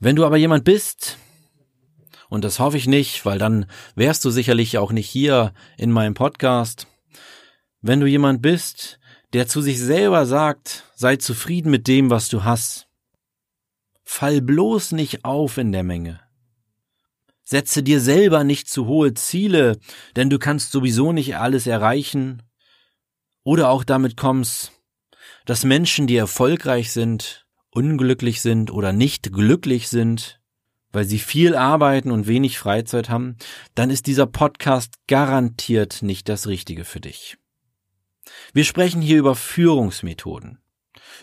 Wenn 0.00 0.16
du 0.16 0.26
aber 0.26 0.36
jemand 0.36 0.64
bist, 0.64 1.18
und 2.28 2.44
das 2.44 2.58
hoffe 2.58 2.76
ich 2.76 2.86
nicht, 2.86 3.24
weil 3.24 3.38
dann 3.38 3.66
wärst 3.94 4.24
du 4.24 4.30
sicherlich 4.30 4.78
auch 4.78 4.92
nicht 4.92 5.08
hier 5.08 5.52
in 5.76 5.90
meinem 5.90 6.14
Podcast, 6.14 6.86
wenn 7.80 8.00
du 8.00 8.06
jemand 8.06 8.42
bist, 8.42 8.98
der 9.32 9.46
zu 9.46 9.60
sich 9.60 9.80
selber 9.80 10.26
sagt, 10.26 10.84
sei 10.94 11.16
zufrieden 11.16 11.70
mit 11.70 11.88
dem, 11.88 12.10
was 12.10 12.28
du 12.28 12.44
hast. 12.44 12.88
Fall 14.04 14.40
bloß 14.40 14.92
nicht 14.92 15.24
auf 15.24 15.58
in 15.58 15.72
der 15.72 15.82
Menge. 15.82 16.20
Setze 17.42 17.82
dir 17.82 18.00
selber 18.00 18.42
nicht 18.42 18.68
zu 18.68 18.86
hohe 18.86 19.12
Ziele, 19.12 19.78
denn 20.16 20.30
du 20.30 20.38
kannst 20.38 20.72
sowieso 20.72 21.12
nicht 21.12 21.36
alles 21.36 21.66
erreichen. 21.66 22.42
Oder 23.42 23.68
auch 23.68 23.84
damit 23.84 24.16
kommst, 24.16 24.72
dass 25.44 25.64
Menschen, 25.64 26.06
die 26.06 26.16
erfolgreich 26.16 26.92
sind, 26.92 27.46
unglücklich 27.70 28.40
sind 28.40 28.70
oder 28.70 28.92
nicht 28.92 29.32
glücklich 29.32 29.88
sind, 29.88 30.40
weil 30.94 31.04
sie 31.04 31.18
viel 31.18 31.56
arbeiten 31.56 32.10
und 32.10 32.26
wenig 32.26 32.58
Freizeit 32.58 33.08
haben, 33.08 33.36
dann 33.74 33.90
ist 33.90 34.06
dieser 34.06 34.26
Podcast 34.26 34.94
garantiert 35.08 36.02
nicht 36.02 36.28
das 36.28 36.46
Richtige 36.46 36.84
für 36.84 37.00
dich. 37.00 37.36
Wir 38.52 38.64
sprechen 38.64 39.02
hier 39.02 39.18
über 39.18 39.34
Führungsmethoden. 39.34 40.58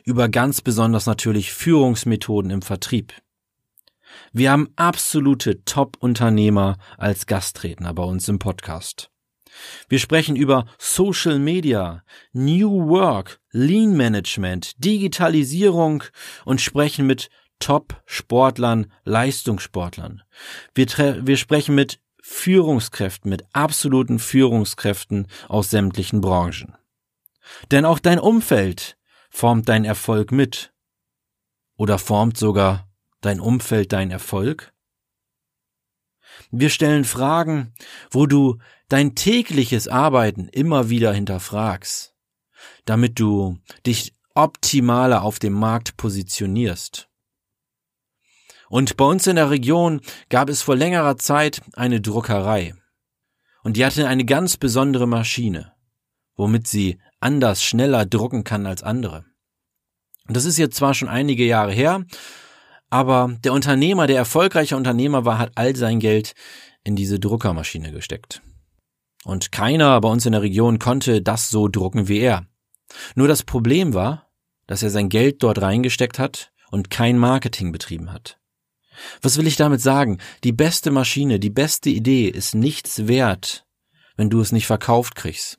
Über 0.04 0.30
ganz 0.30 0.62
besonders 0.62 1.06
natürlich 1.06 1.54
Führungsmethoden 1.54 2.52
im 2.52 2.62
Vertrieb. 2.62 3.14
Wir 4.34 4.52
haben 4.52 4.70
absolute 4.76 5.64
Top-Unternehmer 5.64 6.78
als 6.98 7.26
Gastredner 7.26 7.94
bei 7.94 8.04
uns 8.04 8.28
im 8.28 8.40
Podcast. 8.40 9.10
Wir 9.90 10.00
sprechen 10.00 10.36
über 10.36 10.66
Social 10.78 11.40
Media, 11.40 12.04
New 12.34 12.88
Work, 12.88 13.40
Lean 13.52 13.96
Management, 13.96 14.74
Digitalisierung 14.84 16.04
und 16.46 16.62
sprechen 16.62 17.06
mit 17.06 17.30
Top-Sportlern, 17.62 18.92
Leistungssportlern. 19.06 20.24
Wir, 20.76 20.88
wir 21.26 21.38
sprechen 21.38 21.76
mit 21.76 22.02
Führungskräften, 22.22 23.30
mit 23.30 23.46
absoluten 23.54 24.20
Führungskräften 24.20 25.28
aus 25.48 25.70
sämtlichen 25.70 26.20
Branchen. 26.20 26.76
Denn 27.72 27.86
auch 27.86 28.00
dein 28.00 28.20
Umfeld 28.20 28.98
formt 29.30 29.70
dein 29.70 29.86
Erfolg 29.86 30.32
mit. 30.32 30.74
Oder 31.78 31.98
formt 31.98 32.38
sogar 32.38 32.90
dein 33.22 33.40
Umfeld 33.40 33.92
dein 33.94 34.12
Erfolg? 34.12 34.74
Wir 36.52 36.70
stellen 36.70 37.06
Fragen, 37.06 37.74
wo 38.10 38.26
du 38.26 38.60
dein 38.88 39.16
tägliches 39.16 39.88
Arbeiten 39.88 40.48
immer 40.48 40.90
wieder 40.90 41.14
hinterfragst, 41.14 42.14
damit 42.86 43.20
du 43.20 43.58
dich 43.86 44.16
optimaler 44.36 45.24
auf 45.24 45.40
dem 45.40 45.54
Markt 45.54 45.98
positionierst. 45.98 47.11
Und 48.72 48.96
bei 48.96 49.04
uns 49.04 49.28
in 49.28 49.36
der 49.36 49.50
Region 49.50 50.00
gab 50.30 50.48
es 50.48 50.62
vor 50.62 50.78
längerer 50.78 51.18
Zeit 51.18 51.62
eine 51.74 52.00
Druckerei. 52.00 52.74
Und 53.64 53.76
die 53.76 53.86
hatte 53.86 54.08
eine 54.08 54.24
ganz 54.24 54.56
besondere 54.56 55.10
Maschine, 55.10 55.74
womit 56.38 56.68
sie 56.68 56.98
anders 57.20 57.62
schneller 57.66 58.06
drucken 58.06 58.46
kann 58.46 58.66
als 58.66 58.82
andere. 58.82 59.26
Und 60.26 60.38
das 60.38 60.46
ist 60.46 60.58
jetzt 60.58 60.78
zwar 60.78 60.94
schon 60.94 61.10
einige 61.10 61.44
Jahre 61.44 61.74
her, 61.74 62.06
aber 62.90 63.36
der 63.44 63.52
Unternehmer, 63.52 64.08
der 64.08 64.16
erfolgreiche 64.16 64.78
Unternehmer 64.78 65.26
war, 65.26 65.38
hat 65.38 65.52
all 65.56 65.76
sein 65.76 66.00
Geld 66.00 66.32
in 66.86 66.96
diese 66.96 67.20
Druckermaschine 67.20 67.92
gesteckt. 67.92 68.42
Und 69.26 69.52
keiner 69.52 70.00
bei 70.00 70.08
uns 70.08 70.26
in 70.26 70.32
der 70.32 70.44
Region 70.44 70.80
konnte 70.80 71.22
das 71.22 71.50
so 71.50 71.68
drucken 71.68 72.08
wie 72.08 72.20
er. 72.20 72.46
Nur 73.16 73.28
das 73.28 73.44
Problem 73.44 73.94
war, 73.94 74.32
dass 74.66 74.82
er 74.82 74.92
sein 74.92 75.10
Geld 75.10 75.44
dort 75.44 75.62
reingesteckt 75.62 76.20
hat 76.20 76.54
und 76.70 76.90
kein 76.90 77.18
Marketing 77.18 77.74
betrieben 77.74 78.14
hat. 78.14 78.41
Was 79.22 79.38
will 79.38 79.48
ich 79.48 79.56
damit 79.56 79.82
sagen? 79.82 80.20
Die 80.44 80.52
beste 80.52 80.92
Maschine, 80.92 81.40
die 81.40 81.50
beste 81.50 81.90
Idee 81.90 82.28
ist 82.28 82.56
nichts 82.56 83.08
wert, 83.08 83.66
wenn 84.16 84.30
du 84.30 84.42
es 84.42 84.52
nicht 84.52 84.68
verkauft 84.68 85.16
kriegst. 85.16 85.58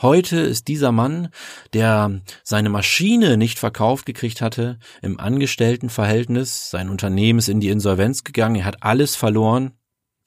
Heute 0.00 0.38
ist 0.38 0.68
dieser 0.68 0.92
Mann, 0.92 1.28
der 1.72 2.20
seine 2.42 2.70
Maschine 2.70 3.36
nicht 3.36 3.58
verkauft 3.58 4.06
gekriegt 4.06 4.40
hatte, 4.40 4.78
im 5.02 5.20
Angestelltenverhältnis, 5.20 6.70
sein 6.70 6.88
Unternehmen 6.88 7.38
ist 7.38 7.48
in 7.48 7.60
die 7.60 7.68
Insolvenz 7.68 8.24
gegangen, 8.24 8.56
er 8.56 8.64
hat 8.64 8.82
alles 8.82 9.14
verloren, 9.16 9.72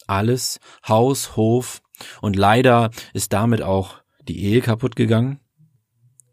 alles, 0.07 0.60
Haus, 0.88 1.36
Hof, 1.36 1.81
und 2.21 2.36
leider 2.36 2.91
ist 3.13 3.33
damit 3.33 3.62
auch 3.62 4.01
die 4.27 4.43
Ehe 4.43 4.62
kaputt 4.62 4.95
gegangen. 4.95 5.39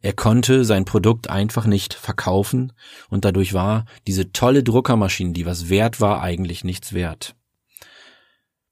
Er 0.01 0.13
konnte 0.13 0.65
sein 0.65 0.85
Produkt 0.85 1.29
einfach 1.29 1.67
nicht 1.67 1.95
verkaufen 1.95 2.73
und 3.09 3.25
dadurch 3.25 3.53
war 3.53 3.85
diese 4.07 4.33
tolle 4.33 4.63
Druckermaschine, 4.63 5.33
die 5.33 5.47
was 5.47 5.69
wert 5.69 6.01
war, 6.01 6.23
eigentlich 6.23 6.65
nichts 6.65 6.93
wert. 6.93 7.35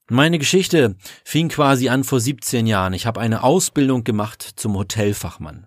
Meine 0.08 0.38
Geschichte 0.38 0.96
fing 1.24 1.48
quasi 1.48 1.88
an 1.88 2.04
vor 2.04 2.20
17 2.20 2.66
Jahren. 2.66 2.92
Ich 2.92 3.06
habe 3.06 3.20
eine 3.20 3.42
Ausbildung 3.42 4.04
gemacht 4.04 4.52
zum 4.54 4.76
Hotelfachmann. 4.76 5.66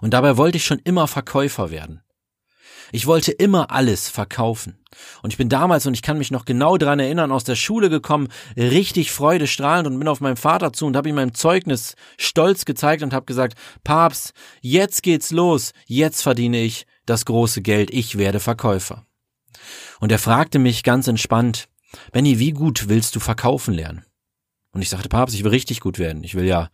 Und 0.00 0.14
dabei 0.14 0.38
wollte 0.38 0.56
ich 0.56 0.64
schon 0.64 0.78
immer 0.78 1.06
Verkäufer 1.06 1.70
werden. 1.70 2.02
Ich 2.90 3.06
wollte 3.06 3.32
immer 3.32 3.70
alles 3.70 4.08
verkaufen. 4.08 4.78
Und 5.22 5.32
ich 5.32 5.38
bin 5.38 5.48
damals, 5.48 5.86
und 5.86 5.94
ich 5.94 6.02
kann 6.02 6.18
mich 6.18 6.30
noch 6.30 6.44
genau 6.44 6.76
dran 6.76 6.98
erinnern, 7.00 7.32
aus 7.32 7.44
der 7.44 7.56
Schule 7.56 7.88
gekommen, 7.88 8.28
richtig 8.56 9.12
freudestrahlend 9.12 9.86
und 9.86 9.98
bin 9.98 10.08
auf 10.08 10.20
meinem 10.20 10.36
Vater 10.36 10.72
zu 10.72 10.86
und 10.86 10.96
habe 10.96 11.08
ihm 11.08 11.14
mein 11.14 11.34
Zeugnis 11.34 11.94
stolz 12.18 12.64
gezeigt 12.64 13.02
und 13.02 13.12
habe 13.12 13.26
gesagt, 13.26 13.56
Papst, 13.84 14.32
jetzt 14.60 15.02
geht's 15.02 15.30
los, 15.30 15.72
jetzt 15.86 16.22
verdiene 16.22 16.62
ich 16.62 16.86
das 17.06 17.24
große 17.24 17.62
Geld, 17.62 17.90
ich 17.92 18.18
werde 18.18 18.40
Verkäufer. 18.40 19.06
Und 20.00 20.12
er 20.12 20.18
fragte 20.18 20.58
mich 20.58 20.82
ganz 20.82 21.08
entspannt, 21.08 21.68
Benny, 22.10 22.38
wie 22.38 22.52
gut 22.52 22.88
willst 22.88 23.14
du 23.16 23.20
verkaufen 23.20 23.74
lernen? 23.74 24.04
Und 24.72 24.82
ich 24.82 24.88
sagte, 24.88 25.08
Papst, 25.08 25.34
ich 25.34 25.44
will 25.44 25.50
richtig 25.50 25.80
gut 25.80 25.98
werden. 25.98 26.24
Ich 26.24 26.34
will 26.34 26.46
ja 26.46 26.70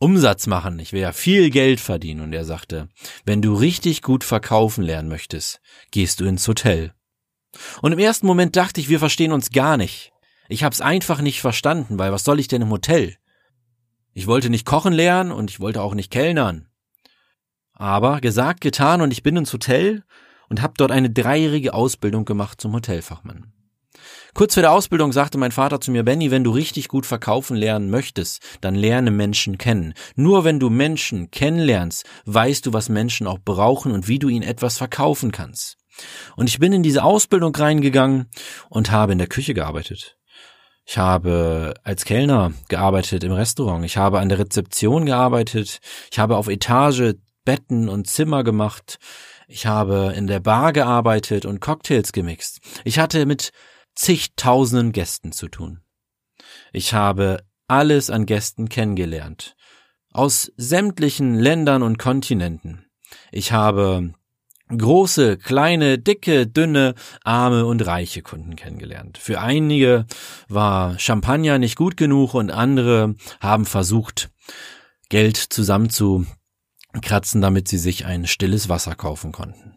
Umsatz 0.00 0.46
machen. 0.46 0.78
Ich 0.78 0.92
will 0.92 1.02
ja 1.02 1.12
viel 1.12 1.50
Geld 1.50 1.78
verdienen. 1.78 2.22
Und 2.22 2.32
er 2.32 2.46
sagte, 2.46 2.88
wenn 3.24 3.42
du 3.42 3.54
richtig 3.54 4.00
gut 4.00 4.24
verkaufen 4.24 4.82
lernen 4.82 5.08
möchtest, 5.08 5.60
gehst 5.90 6.20
du 6.20 6.24
ins 6.24 6.48
Hotel. 6.48 6.94
Und 7.82 7.92
im 7.92 7.98
ersten 7.98 8.26
Moment 8.26 8.56
dachte 8.56 8.80
ich, 8.80 8.88
wir 8.88 8.98
verstehen 8.98 9.32
uns 9.32 9.50
gar 9.50 9.76
nicht. 9.76 10.12
Ich 10.48 10.64
hab's 10.64 10.80
einfach 10.80 11.20
nicht 11.20 11.40
verstanden, 11.42 11.98
weil 11.98 12.12
was 12.12 12.24
soll 12.24 12.40
ich 12.40 12.48
denn 12.48 12.62
im 12.62 12.70
Hotel? 12.70 13.16
Ich 14.14 14.26
wollte 14.26 14.48
nicht 14.50 14.66
kochen 14.66 14.92
lernen 14.92 15.32
und 15.32 15.50
ich 15.50 15.60
wollte 15.60 15.82
auch 15.82 15.94
nicht 15.94 16.10
kellnern. 16.10 16.66
Aber 17.74 18.20
gesagt, 18.20 18.62
getan 18.62 19.02
und 19.02 19.12
ich 19.12 19.22
bin 19.22 19.36
ins 19.36 19.52
Hotel 19.52 20.02
und 20.48 20.62
hab 20.62 20.78
dort 20.78 20.92
eine 20.92 21.10
dreijährige 21.10 21.74
Ausbildung 21.74 22.24
gemacht 22.24 22.60
zum 22.60 22.72
Hotelfachmann. 22.72 23.52
Kurz 24.34 24.54
vor 24.54 24.62
der 24.62 24.72
Ausbildung 24.72 25.12
sagte 25.12 25.38
mein 25.38 25.52
Vater 25.52 25.80
zu 25.80 25.90
mir, 25.90 26.02
Benny, 26.02 26.30
wenn 26.30 26.44
du 26.44 26.50
richtig 26.50 26.88
gut 26.88 27.06
verkaufen 27.06 27.56
lernen 27.56 27.90
möchtest, 27.90 28.42
dann 28.60 28.74
lerne 28.74 29.10
Menschen 29.10 29.58
kennen. 29.58 29.94
Nur 30.14 30.44
wenn 30.44 30.60
du 30.60 30.70
Menschen 30.70 31.30
kennenlernst, 31.30 32.04
weißt 32.26 32.66
du, 32.66 32.72
was 32.72 32.88
Menschen 32.88 33.26
auch 33.26 33.38
brauchen 33.38 33.92
und 33.92 34.08
wie 34.08 34.18
du 34.18 34.28
ihnen 34.28 34.42
etwas 34.42 34.78
verkaufen 34.78 35.32
kannst. 35.32 35.76
Und 36.36 36.48
ich 36.48 36.58
bin 36.58 36.72
in 36.72 36.82
diese 36.82 37.04
Ausbildung 37.04 37.54
reingegangen 37.54 38.26
und 38.68 38.90
habe 38.90 39.12
in 39.12 39.18
der 39.18 39.26
Küche 39.26 39.54
gearbeitet. 39.54 40.16
Ich 40.86 40.98
habe 40.98 41.74
als 41.84 42.04
Kellner 42.04 42.52
gearbeitet 42.68 43.22
im 43.22 43.32
Restaurant. 43.32 43.84
Ich 43.84 43.96
habe 43.96 44.18
an 44.18 44.28
der 44.28 44.38
Rezeption 44.38 45.06
gearbeitet. 45.06 45.78
Ich 46.10 46.18
habe 46.18 46.36
auf 46.36 46.48
Etage 46.48 47.14
Betten 47.44 47.88
und 47.88 48.06
Zimmer 48.06 48.44
gemacht. 48.44 48.98
Ich 49.48 49.66
habe 49.66 50.12
in 50.16 50.26
der 50.26 50.40
Bar 50.40 50.72
gearbeitet 50.72 51.44
und 51.44 51.60
Cocktails 51.60 52.12
gemixt. 52.12 52.60
Ich 52.84 52.98
hatte 52.98 53.26
mit 53.26 53.50
zigtausenden 53.94 54.92
Gästen 54.92 55.32
zu 55.32 55.48
tun. 55.48 55.80
Ich 56.72 56.94
habe 56.94 57.44
alles 57.68 58.10
an 58.10 58.26
Gästen 58.26 58.68
kennengelernt. 58.68 59.56
Aus 60.12 60.50
sämtlichen 60.56 61.34
Ländern 61.34 61.82
und 61.82 61.98
Kontinenten. 61.98 62.86
Ich 63.30 63.52
habe 63.52 64.12
große, 64.76 65.36
kleine, 65.36 65.98
dicke, 65.98 66.46
dünne, 66.46 66.94
arme 67.24 67.66
und 67.66 67.84
reiche 67.86 68.22
Kunden 68.22 68.56
kennengelernt. 68.56 69.18
Für 69.18 69.40
einige 69.40 70.06
war 70.48 70.98
Champagner 70.98 71.58
nicht 71.58 71.76
gut 71.76 71.96
genug 71.96 72.34
und 72.34 72.50
andere 72.50 73.14
haben 73.40 73.66
versucht, 73.66 74.30
Geld 75.08 75.36
zusammenzukratzen, 75.36 77.40
damit 77.40 77.68
sie 77.68 77.78
sich 77.78 78.06
ein 78.06 78.26
stilles 78.26 78.68
Wasser 78.68 78.94
kaufen 78.94 79.32
konnten. 79.32 79.76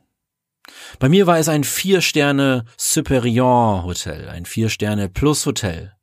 Bei 1.00 1.09
mir 1.09 1.27
war 1.27 1.38
es 1.38 1.50
ein 1.50 1.63
Vier-Sterne 1.63 2.65
Superior 2.77 3.83
Hotel, 3.83 4.29
ein 4.29 4.45
Vier-Sterne 4.45 5.09
Plus 5.09 5.45
Hotel. 5.45 5.93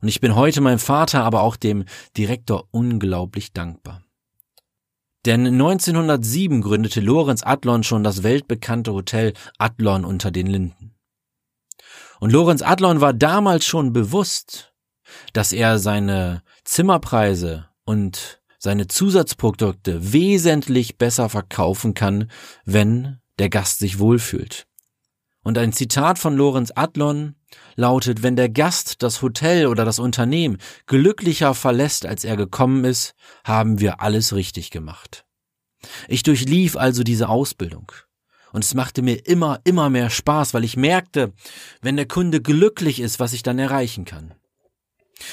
Und 0.00 0.08
ich 0.08 0.20
bin 0.20 0.36
heute 0.36 0.60
meinem 0.60 0.78
Vater, 0.78 1.24
aber 1.24 1.42
auch 1.42 1.56
dem 1.56 1.84
Direktor 2.16 2.68
unglaublich 2.70 3.52
dankbar. 3.52 4.02
Denn 5.26 5.46
1907 5.46 6.62
gründete 6.62 7.00
Lorenz 7.00 7.42
Adlon 7.42 7.82
schon 7.82 8.04
das 8.04 8.22
weltbekannte 8.22 8.92
Hotel 8.92 9.34
Adlon 9.58 10.04
unter 10.04 10.30
den 10.30 10.46
Linden. 10.46 10.94
Und 12.20 12.32
Lorenz 12.32 12.62
Adlon 12.62 13.00
war 13.00 13.12
damals 13.12 13.66
schon 13.66 13.92
bewusst, 13.92 14.72
dass 15.32 15.52
er 15.52 15.78
seine 15.78 16.42
Zimmerpreise 16.64 17.68
und 17.84 18.40
seine 18.58 18.86
Zusatzprodukte 18.86 20.12
wesentlich 20.12 20.98
besser 20.98 21.28
verkaufen 21.28 21.94
kann, 21.94 22.30
wenn 22.64 23.20
der 23.38 23.48
Gast 23.48 23.78
sich 23.78 23.98
wohlfühlt. 23.98 24.66
Und 25.42 25.56
ein 25.56 25.72
Zitat 25.72 26.18
von 26.18 26.36
Lorenz 26.36 26.72
Adlon 26.74 27.34
lautet, 27.76 28.22
wenn 28.22 28.36
der 28.36 28.48
Gast 28.48 29.02
das 29.02 29.22
Hotel 29.22 29.66
oder 29.66 29.84
das 29.84 29.98
Unternehmen 29.98 30.58
glücklicher 30.86 31.54
verlässt, 31.54 32.04
als 32.06 32.24
er 32.24 32.36
gekommen 32.36 32.84
ist, 32.84 33.14
haben 33.44 33.80
wir 33.80 34.00
alles 34.02 34.34
richtig 34.34 34.70
gemacht. 34.70 35.24
Ich 36.08 36.22
durchlief 36.22 36.76
also 36.76 37.02
diese 37.02 37.28
Ausbildung. 37.28 37.92
Und 38.52 38.64
es 38.64 38.74
machte 38.74 39.02
mir 39.02 39.26
immer, 39.26 39.60
immer 39.64 39.90
mehr 39.90 40.10
Spaß, 40.10 40.54
weil 40.54 40.64
ich 40.64 40.76
merkte, 40.76 41.32
wenn 41.80 41.96
der 41.96 42.08
Kunde 42.08 42.40
glücklich 42.40 43.00
ist, 43.00 43.20
was 43.20 43.32
ich 43.32 43.42
dann 43.42 43.58
erreichen 43.58 44.04
kann. 44.04 44.34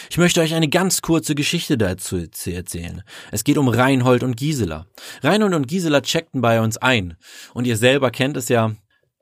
Ich 0.09 0.17
möchte 0.17 0.41
euch 0.41 0.53
eine 0.53 0.67
ganz 0.67 1.01
kurze 1.01 1.35
Geschichte 1.35 1.77
dazu 1.77 2.17
erzählen. 2.45 3.03
Es 3.31 3.43
geht 3.43 3.57
um 3.57 3.67
Reinhold 3.67 4.23
und 4.23 4.37
Gisela. 4.37 4.87
Reinhold 5.21 5.53
und 5.53 5.67
Gisela 5.67 6.01
checkten 6.01 6.41
bei 6.41 6.61
uns 6.61 6.77
ein. 6.77 7.17
Und 7.53 7.65
ihr 7.65 7.77
selber 7.77 8.11
kennt 8.11 8.37
es 8.37 8.49
ja, 8.49 8.75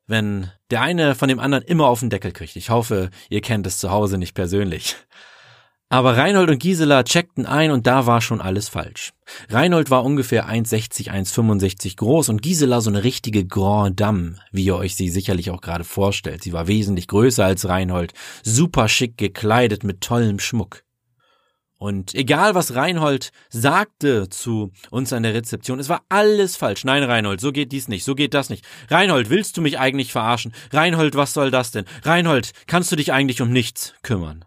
wenn 0.07 0.49
der 0.71 0.81
eine 0.81 1.15
von 1.15 1.29
dem 1.29 1.39
anderen 1.39 1.63
immer 1.63 1.87
auf 1.87 1.99
den 1.99 2.09
Deckel 2.09 2.31
kriegt. 2.31 2.55
Ich 2.55 2.69
hoffe, 2.69 3.09
ihr 3.29 3.41
kennt 3.41 3.67
es 3.67 3.77
zu 3.77 3.91
Hause 3.91 4.17
nicht 4.17 4.33
persönlich. 4.33 4.95
Aber 5.93 6.17
Reinhold 6.17 6.49
und 6.49 6.57
Gisela 6.57 7.03
checkten 7.03 7.45
ein 7.45 7.69
und 7.69 7.85
da 7.85 8.07
war 8.07 8.19
schon 8.19 8.41
alles 8.41 8.67
falsch. 8.67 9.13
Reinhold 9.49 9.91
war 9.91 10.03
ungefähr 10.03 10.49
1,60, 10.49 11.11
1,65 11.11 11.97
groß 11.97 12.29
und 12.29 12.41
Gisela 12.41 12.81
so 12.81 12.89
eine 12.89 13.03
richtige 13.03 13.45
Grand 13.45 13.99
Dame, 13.99 14.37
wie 14.51 14.63
ihr 14.63 14.75
euch 14.75 14.95
sie 14.95 15.09
sicherlich 15.09 15.51
auch 15.51 15.61
gerade 15.61 15.83
vorstellt. 15.83 16.41
Sie 16.41 16.51
war 16.51 16.65
wesentlich 16.65 17.07
größer 17.07 17.45
als 17.45 17.67
Reinhold, 17.67 18.13
super 18.41 18.89
schick 18.89 19.19
gekleidet 19.19 19.83
mit 19.83 20.01
tollem 20.01 20.39
Schmuck. 20.39 20.81
Und 21.77 22.15
egal 22.15 22.55
was 22.55 22.73
Reinhold 22.73 23.31
sagte 23.51 24.29
zu 24.29 24.71
uns 24.89 25.13
an 25.13 25.21
der 25.21 25.35
Rezeption, 25.35 25.79
es 25.79 25.89
war 25.89 26.01
alles 26.09 26.55
falsch. 26.55 26.85
Nein, 26.85 27.03
Reinhold, 27.03 27.39
so 27.39 27.51
geht 27.51 27.71
dies 27.71 27.87
nicht, 27.87 28.03
so 28.03 28.15
geht 28.15 28.33
das 28.33 28.49
nicht. 28.49 28.65
Reinhold, 28.89 29.29
willst 29.29 29.57
du 29.57 29.61
mich 29.61 29.77
eigentlich 29.77 30.11
verarschen? 30.11 30.55
Reinhold, 30.71 31.13
was 31.13 31.35
soll 31.35 31.51
das 31.51 31.69
denn? 31.69 31.85
Reinhold, 32.01 32.53
kannst 32.65 32.91
du 32.91 32.95
dich 32.95 33.13
eigentlich 33.13 33.43
um 33.43 33.51
nichts 33.51 33.93
kümmern? 34.01 34.43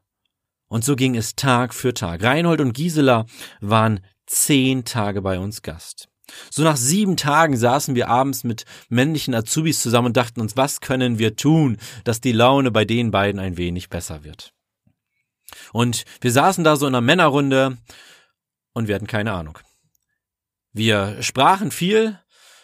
Und 0.69 0.85
so 0.85 0.97
ging 0.97 1.17
es 1.17 1.37
Tag 1.37 1.75
für 1.75 1.95
Tag. 1.95 2.23
Reinhold 2.23 2.61
und 2.61 2.73
Gisela 2.73 3.27
waren 3.61 4.01
zehn 4.27 4.85
Tage 4.85 5.23
bei 5.23 5.39
uns 5.39 5.63
Gast. 5.63 6.09
So 6.51 6.65
nach 6.65 6.77
sieben 6.77 7.17
Tagen 7.17 7.57
saßen 7.57 7.95
wir 7.95 8.09
abends 8.09 8.43
mit 8.43 8.65
männlichen 8.89 9.35
Azubis 9.35 9.81
zusammen 9.81 10.09
und 10.09 10.17
dachten 10.17 10.41
uns, 10.41 10.57
was 10.57 10.81
können 10.81 11.19
wir 11.19 11.37
tun, 11.37 11.79
dass 12.05 12.21
die 12.21 12.33
Laune 12.33 12.71
bei 12.71 12.85
den 12.85 13.13
beiden 13.13 13.41
ein 13.41 13.57
wenig 13.57 13.89
besser 13.89 14.25
wird. 14.25 14.53
Und 15.73 16.05
wir 16.21 16.33
saßen 16.33 16.65
da 16.65 16.77
so 16.77 16.87
in 16.87 16.95
einer 16.95 17.01
Männerrunde 17.01 17.79
und 18.73 18.89
wir 18.89 18.95
hatten 18.95 19.07
keine 19.07 19.33
Ahnung. 19.33 19.59
Wir 20.73 21.23
sprachen 21.23 21.71
viel 21.71 22.19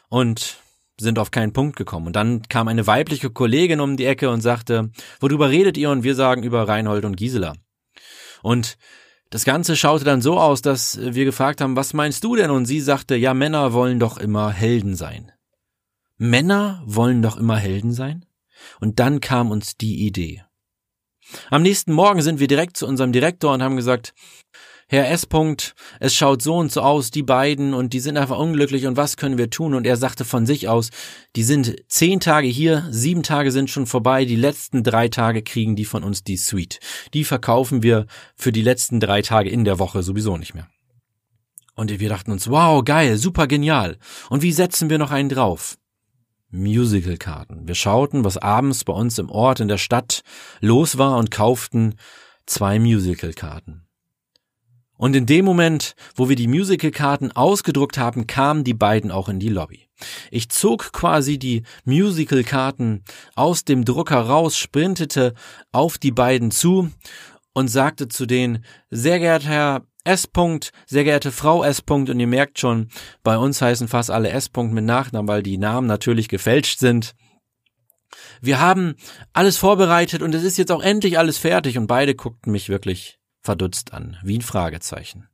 und 0.09 0.59
sind 0.99 1.19
auf 1.19 1.31
keinen 1.31 1.53
Punkt 1.53 1.77
gekommen. 1.77 2.09
Und 2.09 2.17
dann 2.17 2.43
kam 2.49 2.69
eine 2.69 2.87
weibliche 2.87 3.31
Kollegin 3.31 3.81
um 3.81 3.97
die 3.97 4.05
Ecke 4.05 4.29
und 4.31 4.41
sagte, 4.41 4.91
worüber 5.21 5.49
redet 5.49 5.77
ihr? 5.77 5.91
Und 5.91 6.03
wir 6.03 6.15
sagen 6.15 6.43
über 6.43 6.69
Reinhold 6.69 7.05
und 7.05 7.17
Gisela. 7.17 7.55
Und 8.43 8.77
das 9.31 9.45
Ganze 9.45 9.77
schaute 9.77 10.05
dann 10.05 10.21
so 10.21 10.39
aus, 10.39 10.61
dass 10.61 10.99
wir 11.01 11.25
gefragt 11.25 11.61
haben, 11.61 11.77
was 11.77 11.95
meinst 11.95 12.23
du 12.23 12.37
denn? 12.37 12.51
Und 12.51 12.67
sie 12.67 12.81
sagte, 12.81 13.17
ja, 13.17 13.33
Männer 13.33 13.73
wollen 13.73 13.99
doch 13.99 14.19
immer 14.19 14.51
Helden 14.51 14.95
sein. 14.95 15.33
Männer 16.19 16.83
wollen 16.85 17.23
doch 17.23 17.37
immer 17.37 17.57
Helden 17.57 17.93
sein? 17.93 18.27
Und 18.81 19.01
dann 19.01 19.21
kam 19.21 19.51
uns 19.51 19.77
die 19.77 20.07
Idee. 20.07 20.45
Am 21.51 21.63
nächsten 21.63 21.93
Morgen 21.93 22.23
sind 22.23 22.41
wir 22.41 22.47
direkt 22.47 22.77
zu 22.77 22.87
unserem 22.87 23.13
Direktor 23.13 23.55
und 23.55 23.63
haben 23.63 23.77
gesagt, 23.77 24.13
Herr 24.93 25.09
S. 25.11 25.27
-Punkt, 25.27 25.73
es 26.01 26.15
schaut 26.15 26.43
so 26.43 26.55
und 26.57 26.71
so 26.71 26.83
aus, 26.83 27.11
die 27.11 27.23
beiden, 27.23 27.73
und 27.73 27.95
die 27.95 28.01
sind 28.01 28.19
einfach 28.19 28.37
unglücklich, 28.37 28.87
und 28.87 28.99
was 28.99 29.17
können 29.17 29.39
wir 29.39 29.49
tun? 29.49 29.73
Und 29.73 29.87
er 29.87 29.97
sagte 29.97 30.27
von 30.27 30.45
sich 30.45 30.69
aus, 30.69 30.91
die 31.35 31.45
sind 31.45 31.77
zehn 31.89 32.21
Tage 32.21 32.47
hier, 32.47 32.87
sieben 32.91 33.23
Tage 33.23 33.53
sind 33.53 33.71
schon 33.71 33.87
vorbei, 33.87 34.27
die 34.27 34.37
letzten 34.37 34.85
drei 34.85 35.09
Tage 35.09 35.41
kriegen 35.41 35.77
die 35.77 35.87
von 35.87 36.05
uns 36.05 36.25
die 36.25 36.37
Suite. 36.37 36.79
Die 37.15 37.25
verkaufen 37.25 37.83
wir 37.83 38.05
für 38.37 38.53
die 38.53 38.61
letzten 38.61 39.01
drei 39.01 39.23
Tage 39.23 39.49
in 39.49 39.65
der 39.65 39.79
Woche 39.79 40.03
sowieso 40.03 40.37
nicht 40.37 40.53
mehr. 40.53 40.69
Und 41.75 41.99
wir 41.99 42.09
dachten 42.11 42.31
uns, 42.31 42.51
wow, 42.51 42.85
geil, 42.85 43.17
super 43.17 43.47
genial. 43.47 43.97
Und 44.29 44.43
wie 44.43 44.53
setzen 44.53 44.91
wir 44.91 44.99
noch 44.99 45.11
einen 45.11 45.31
drauf? 45.31 45.79
Musicalkarten. 46.51 47.67
Wir 47.67 47.77
schauten, 47.77 48.27
was 48.27 48.37
abends 48.37 48.85
bei 48.85 48.93
uns 48.93 49.19
im 49.19 49.31
Ort 49.31 49.61
in 49.61 49.69
der 49.69 49.79
Stadt 49.79 50.21
los 50.61 50.99
war 50.99 51.17
und 51.17 51.31
kauften 51.31 51.95
zwei 52.45 52.79
Musicalkarten. 52.79 53.87
Und 55.03 55.17
in 55.17 55.27
dem 55.27 55.45
Moment, 55.45 55.97
wo 56.15 56.29
wir 56.29 56.37
die 56.37 56.47
Musicalkarten 56.47 57.33
ausgedruckt 57.33 57.99
haben, 57.99 58.29
kamen 58.29 58.63
die 58.63 58.73
beiden 58.73 59.11
auch 59.11 59.29
in 59.29 59.41
die 59.41 59.49
Lobby. 59.49 59.89
Ich 60.31 60.49
zog 60.49 60.93
quasi 60.93 61.41
die 61.41 61.65
Musicalkarten 61.85 63.03
aus 63.35 63.65
dem 63.65 63.85
Drucker 63.85 64.21
raus, 64.21 64.57
sprintete 64.57 65.35
auf 65.73 65.99
die 65.99 66.13
beiden 66.13 66.53
zu 66.53 66.93
und 67.53 67.67
sagte 67.67 68.07
zu 68.07 68.27
denen, 68.27 68.65
sehr 68.91 69.19
geehrter 69.19 69.49
Herr 69.49 69.87
S. 70.05 70.29
-Punkt, 70.33 70.71
sehr 70.87 71.03
geehrte 71.03 71.33
Frau 71.33 71.65
S. 71.65 71.83
-Punkt, 71.83 72.09
und 72.09 72.21
ihr 72.21 72.29
merkt 72.29 72.61
schon, 72.61 72.89
bei 73.25 73.37
uns 73.37 73.61
heißen 73.61 73.89
fast 73.89 74.09
alle 74.09 74.31
S. 74.31 74.53
-Punkt 74.53 74.71
mit 74.71 74.85
Nachnamen, 74.85 75.27
weil 75.27 75.43
die 75.43 75.59
Namen 75.59 75.89
natürlich 75.89 76.29
gefälscht 76.29 76.79
sind. 76.79 77.17
Wir 78.41 78.61
haben 78.61 78.95
alles 79.33 79.57
vorbereitet 79.57 80.23
und 80.23 80.33
es 80.33 80.45
ist 80.45 80.59
jetzt 80.59 80.71
auch 80.71 80.81
endlich 80.81 81.19
alles 81.19 81.39
fertig 81.39 81.77
und 81.77 81.89
beide 81.89 82.15
guckten 82.15 82.53
mich 82.53 82.69
wirklich 82.69 83.19
verdutzt 83.43 83.93
an, 83.93 84.17
wie 84.23 84.39
ein 84.39 84.43
Fragezeichen. 84.43 85.29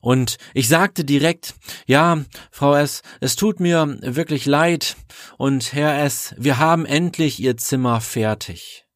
Und 0.00 0.38
ich 0.54 0.68
sagte 0.68 1.04
direkt, 1.04 1.54
ja, 1.86 2.24
Frau 2.50 2.74
S., 2.74 3.02
es 3.20 3.36
tut 3.36 3.60
mir 3.60 3.98
wirklich 4.00 4.46
leid 4.46 4.96
und 5.36 5.74
Herr 5.74 6.02
S., 6.02 6.34
wir 6.38 6.58
haben 6.58 6.86
endlich 6.86 7.38
Ihr 7.38 7.56
Zimmer 7.58 8.00
fertig. 8.00 8.86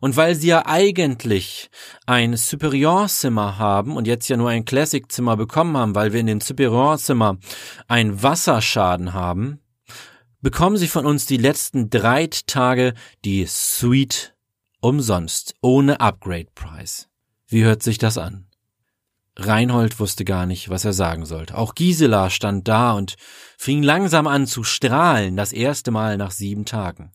Und 0.00 0.16
weil 0.16 0.34
sie 0.34 0.48
ja 0.48 0.64
eigentlich 0.64 1.70
ein 2.06 2.34
Superior-Zimmer 2.34 3.58
haben 3.58 3.96
und 3.98 4.06
jetzt 4.06 4.28
ja 4.30 4.38
nur 4.38 4.48
ein 4.48 4.64
Classic-Zimmer 4.64 5.36
bekommen 5.36 5.76
haben, 5.76 5.94
weil 5.94 6.14
wir 6.14 6.20
in 6.20 6.26
dem 6.26 6.40
Superior-Zimmer 6.40 7.36
einen 7.86 8.22
Wasserschaden 8.22 9.12
haben, 9.12 9.60
bekommen 10.40 10.78
sie 10.78 10.88
von 10.88 11.04
uns 11.04 11.26
die 11.26 11.36
letzten 11.36 11.90
drei 11.90 12.28
Tage 12.46 12.94
die 13.26 13.44
Suite 13.46 14.34
umsonst, 14.80 15.54
ohne 15.60 16.00
Upgrade-Price. 16.00 17.09
Wie 17.50 17.64
hört 17.64 17.82
sich 17.82 17.98
das 17.98 18.16
an? 18.16 18.46
Reinhold 19.36 19.98
wusste 19.98 20.24
gar 20.24 20.46
nicht, 20.46 20.68
was 20.68 20.84
er 20.84 20.92
sagen 20.92 21.26
sollte. 21.26 21.58
Auch 21.58 21.74
Gisela 21.74 22.30
stand 22.30 22.68
da 22.68 22.92
und 22.92 23.16
fing 23.58 23.82
langsam 23.82 24.28
an 24.28 24.46
zu 24.46 24.62
strahlen, 24.62 25.36
das 25.36 25.52
erste 25.52 25.90
Mal 25.90 26.16
nach 26.16 26.30
sieben 26.30 26.64
Tagen. 26.64 27.10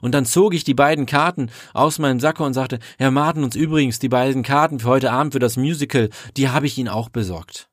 Und 0.00 0.12
dann 0.12 0.26
zog 0.26 0.54
ich 0.54 0.64
die 0.64 0.74
beiden 0.74 1.06
Karten 1.06 1.50
aus 1.72 2.00
meinem 2.00 2.18
Sacke 2.18 2.42
und 2.42 2.54
sagte, 2.54 2.80
Herr 2.98 3.12
Martin, 3.12 3.44
uns 3.44 3.54
übrigens 3.54 4.00
die 4.00 4.08
beiden 4.08 4.42
Karten 4.42 4.80
für 4.80 4.88
heute 4.88 5.12
Abend 5.12 5.34
für 5.34 5.38
das 5.38 5.56
Musical, 5.56 6.10
die 6.36 6.48
habe 6.48 6.66
ich 6.66 6.76
Ihnen 6.76 6.88
auch 6.88 7.08
besorgt. 7.08 7.68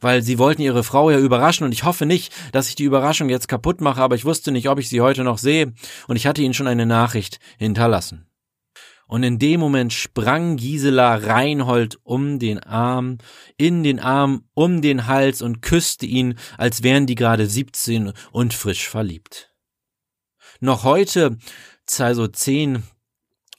weil 0.00 0.22
sie 0.22 0.38
wollten 0.38 0.62
ihre 0.62 0.84
Frau 0.84 1.10
ja 1.10 1.18
überraschen 1.18 1.64
und 1.64 1.72
ich 1.72 1.84
hoffe 1.84 2.06
nicht, 2.06 2.32
dass 2.52 2.68
ich 2.68 2.76
die 2.76 2.84
Überraschung 2.84 3.28
jetzt 3.28 3.48
kaputt 3.48 3.80
mache, 3.80 4.00
aber 4.00 4.14
ich 4.14 4.24
wusste 4.24 4.52
nicht, 4.52 4.68
ob 4.68 4.78
ich 4.78 4.88
sie 4.88 5.00
heute 5.00 5.24
noch 5.24 5.38
sehe 5.38 5.72
und 6.06 6.16
ich 6.16 6.26
hatte 6.26 6.42
ihnen 6.42 6.54
schon 6.54 6.68
eine 6.68 6.86
Nachricht 6.86 7.40
hinterlassen. 7.58 8.29
Und 9.10 9.24
in 9.24 9.40
dem 9.40 9.58
Moment 9.58 9.92
sprang 9.92 10.56
Gisela 10.56 11.16
Reinhold 11.16 11.98
um 12.04 12.38
den 12.38 12.60
Arm, 12.60 13.18
in 13.56 13.82
den 13.82 13.98
Arm, 13.98 14.44
um 14.54 14.82
den 14.82 15.08
Hals 15.08 15.42
und 15.42 15.62
küsste 15.62 16.06
ihn, 16.06 16.38
als 16.56 16.84
wären 16.84 17.06
die 17.06 17.16
gerade 17.16 17.48
17 17.48 18.12
und 18.30 18.54
frisch 18.54 18.88
verliebt. 18.88 19.52
Noch 20.60 20.84
heute, 20.84 21.38
also 21.98 22.28
zehn 22.28 22.84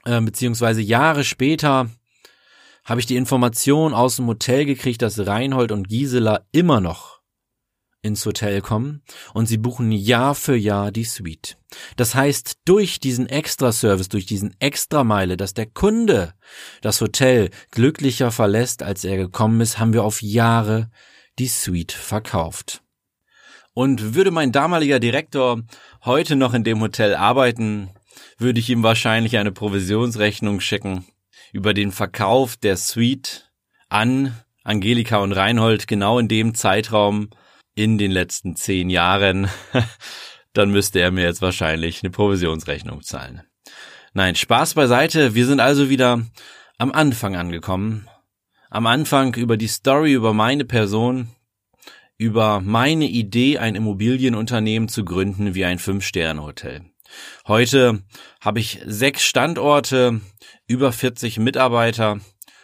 äh, 0.06 0.22
beziehungsweise 0.22 0.80
Jahre 0.80 1.26
später, 1.26 1.90
habe 2.86 3.02
ich 3.02 3.06
die 3.06 3.18
Information 3.18 3.94
aus 3.94 4.16
dem 4.16 4.28
Hotel 4.28 4.64
gekriegt, 4.64 5.02
dass 5.02 5.28
Reinhold 5.28 5.74
und 5.74 5.90
Gisela 5.90 6.46
immer 6.54 6.80
noch 6.80 7.21
ins 8.02 8.26
Hotel 8.26 8.62
kommen 8.62 9.02
und 9.34 9.46
sie 9.46 9.58
buchen 9.58 9.92
Jahr 9.92 10.34
für 10.36 10.56
Jahr 10.56 10.92
die 10.92 11.04
Suite. 11.04 11.58
Das 11.96 12.16
heißt, 12.16 12.60
durch 12.66 13.00
diesen 13.00 13.28
Extra-Service, 13.28 14.10
durch 14.10 14.26
diesen 14.26 14.56
Extra-Meile, 14.60 15.38
dass 15.38 15.54
der 15.54 15.68
Kunde 15.68 16.34
das 16.82 17.00
Hotel 17.02 17.50
glücklicher 17.72 18.32
verlässt, 18.32 18.84
als 18.84 19.04
er 19.04 19.18
gekommen 19.18 19.62
ist, 19.62 19.78
haben 19.78 19.94
wir 19.94 20.04
auf 20.04 20.22
Jahre 20.22 20.90
die 21.40 21.48
Suite 21.48 21.92
verkauft. 21.92 22.82
Und 23.74 24.16
würde 24.16 24.32
mein 24.32 24.52
damaliger 24.52 25.00
Direktor 25.00 25.62
heute 26.04 26.36
noch 26.36 26.54
in 26.54 26.64
dem 26.64 26.82
Hotel 26.82 27.16
arbeiten, 27.16 27.90
würde 28.38 28.60
ich 28.60 28.70
ihm 28.70 28.84
wahrscheinlich 28.84 29.38
eine 29.38 29.52
Provisionsrechnung 29.52 30.60
schicken 30.60 31.06
über 31.54 31.74
den 31.74 31.92
Verkauf 31.92 32.58
der 32.58 32.76
Suite 32.76 33.50
an 33.88 34.36
Angelika 34.64 35.18
und 35.18 35.32
Reinhold 35.32 35.88
genau 35.88 36.20
in 36.20 36.28
dem 36.28 36.54
Zeitraum 36.54 37.30
in 37.76 37.98
den 37.98 38.12
letzten 38.12 38.56
zehn 38.56 38.90
Jahren, 38.90 39.48
dann 40.54 40.72
müsste 40.72 41.00
er 41.00 41.12
mir 41.12 41.24
jetzt 41.24 41.42
wahrscheinlich 41.42 42.04
eine 42.04 42.12
Provisionsrechnung 42.12 43.02
zahlen. 43.02 43.42
Nein, 44.14 44.36
Spaß 44.36 44.74
beiseite. 44.74 45.36
Wir 45.36 45.46
sind 45.46 45.60
also 45.60 45.90
wieder 45.90 46.26
am 46.78 46.92
Anfang 46.92 47.36
angekommen. 47.36 48.08
Am 48.70 48.88
Anfang 48.88 49.36
über 49.36 49.58
die 49.58 49.68
Story, 49.68 50.14
über 50.14 50.34
meine 50.34 50.66
Person, 50.66 51.30
über 52.18 52.62
meine 52.62 53.06
Idee, 53.06 53.58
ein 53.58 53.76
Immobilienunternehmen 53.76 54.90
zu 54.90 55.06
gründen 55.06 55.56
wie 55.56 55.66
ein 55.66 55.80
Fünf-Sterne-Hotel. 55.80 56.86
Heute 57.48 58.04
habe 58.42 58.60
ich 58.60 58.80
sechs 58.86 59.24
Standorte, 59.24 60.22
über 60.68 60.92
40 60.92 61.40
Mitarbeiter 61.40 62.20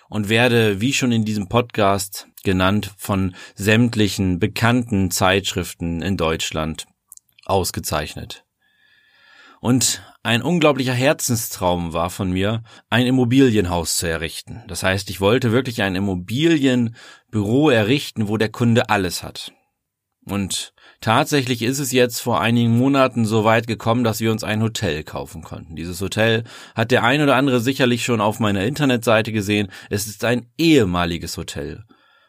und 0.10 0.30
werde, 0.30 0.80
wie 0.82 0.94
schon 0.94 1.12
in 1.12 1.26
diesem 1.26 1.50
Podcast 1.50 2.28
genannt, 2.48 2.94
von 2.98 3.36
sämtlichen 3.56 4.40
bekannten 4.40 5.12
Zeitschriften 5.12 6.02
in 6.02 6.16
Deutschland 6.16 6.86
ausgezeichnet. 7.46 8.46
Und 9.60 10.02
ein 10.24 10.42
unglaublicher 10.42 10.94
Herzenstraum 10.94 11.92
war 11.92 12.10
von 12.10 12.32
mir, 12.32 12.64
ein 12.90 13.06
Immobilienhaus 13.06 13.98
zu 13.98 14.08
errichten. 14.08 14.64
Das 14.70 14.82
heißt, 14.82 15.10
ich 15.10 15.20
wollte 15.20 15.52
wirklich 15.52 15.82
ein 15.82 15.96
Immobilienbüro 15.96 17.70
errichten, 17.70 18.30
wo 18.30 18.38
der 18.38 18.50
Kunde 18.50 18.90
alles 18.90 19.24
hat. 19.24 19.52
Und 20.26 20.74
tatsächlich 21.02 21.62
ist 21.62 21.80
es 21.80 21.92
jetzt 21.92 22.22
vor 22.22 22.40
einigen 22.40 22.78
Monaten 22.78 23.26
so 23.26 23.44
weit 23.44 23.68
gekommen, 23.68 24.06
dass 24.06 24.22
wir 24.22 24.32
uns 24.32 24.46
ein 24.46 24.62
Hotel 24.62 25.04
kaufen 25.04 25.42
konnten. 25.44 25.76
Dieses 25.76 26.00
Hotel 26.00 26.46
hat 26.76 26.92
der 26.92 27.04
ein 27.04 27.22
oder 27.22 27.36
andere 27.36 27.60
sicherlich 27.60 28.06
schon 28.06 28.22
auf 28.22 28.40
meiner 28.40 28.64
Internetseite 28.64 29.34
gesehen. 29.34 29.70
Es 29.90 30.08
ist 30.08 30.24
ein 30.24 30.48
ehemaliges 30.58 31.36
Hotel. 31.36 31.84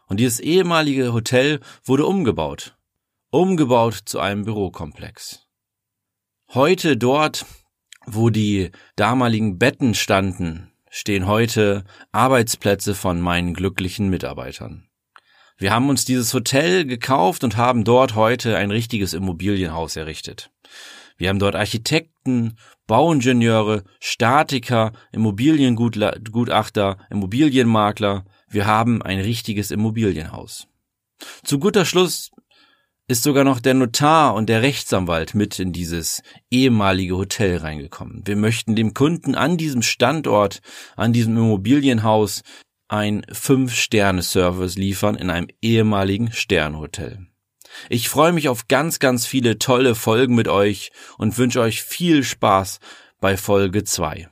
Und 0.09 0.19
dieses 0.21 0.41
ehemalige 0.41 1.13
Hotel 1.13 1.61
wurde 1.85 2.07
umgebaut. 2.07 2.77
Umgebaut 3.31 3.95
zu 4.07 4.21
einem 4.21 4.45
Bürokomplex. 4.45 5.47
Heute 6.55 6.97
dort, 6.97 7.45
wo 8.07 8.31
die 8.31 8.71
damaligen 8.97 9.59
Betten 9.59 9.95
standen, 9.95 10.73
stehen 10.91 11.27
heute 11.27 11.85
Arbeitsplätze 12.11 12.95
von 12.95 13.21
meinen 13.21 13.53
glücklichen 13.53 14.09
Mitarbeitern. 14.09 14.89
Wir 15.59 15.73
haben 15.73 15.91
uns 15.91 16.05
dieses 16.05 16.33
Hotel 16.33 16.87
gekauft 16.87 17.45
und 17.45 17.57
haben 17.57 17.85
dort 17.85 18.15
heute 18.15 18.57
ein 18.57 18.71
richtiges 18.71 19.13
Immobilienhaus 19.13 19.97
errichtet. 19.97 20.51
Wir 21.19 21.29
haben 21.29 21.41
dort 21.41 21.57
Architekten, 21.57 22.57
Bauingenieure, 22.87 23.83
Statiker, 24.01 24.93
Immobiliengutachter, 25.13 26.97
Immobilienmakler. 27.11 28.25
Wir 28.49 28.67
haben 28.67 29.03
ein 29.03 29.21
richtiges 29.21 29.71
Immobilienhaus. 29.71 30.69
Zu 31.45 31.59
guter 31.59 31.85
Schluss 31.85 32.31
ist 33.09 33.23
sogar 33.23 33.45
noch 33.45 33.61
der 33.61 33.75
Notar 33.75 34.35
und 34.35 34.49
der 34.49 34.63
Rechtsanwalt 34.63 35.35
mit 35.35 35.59
in 35.59 35.73
dieses 35.73 36.23
ehemalige 36.51 37.17
Hotel 37.17 37.57
reingekommen. 37.57 38.23
Wir 38.27 38.37
möchten 38.37 38.77
dem 38.77 38.93
Kunden 38.93 39.35
an 39.35 39.57
diesem 39.57 39.83
Standort, 39.83 40.61
an 40.97 41.13
diesem 41.13 41.37
Immobilienhaus 41.37 42.43
ein 42.87 43.25
Fünf-Sterne-Service 43.31 44.77
liefern 44.77 45.15
in 45.15 45.31
einem 45.31 45.49
ehemaligen 45.63 46.33
Sternhotel. 46.33 47.27
Ich 47.89 48.09
freue 48.09 48.33
mich 48.33 48.49
auf 48.49 48.69
ganz, 48.69 48.99
ganz 48.99 49.27
viele 49.27 49.59
tolle 49.59 49.95
Folgen 49.95 50.35
mit 50.35 50.49
euch 50.49 50.91
und 51.17 51.37
wünsche 51.39 51.61
euch 51.61 51.83
viel 51.83 52.25
Spaß 52.25 52.81
bei 53.21 53.37
Folge 53.37 53.85
2. 53.85 54.29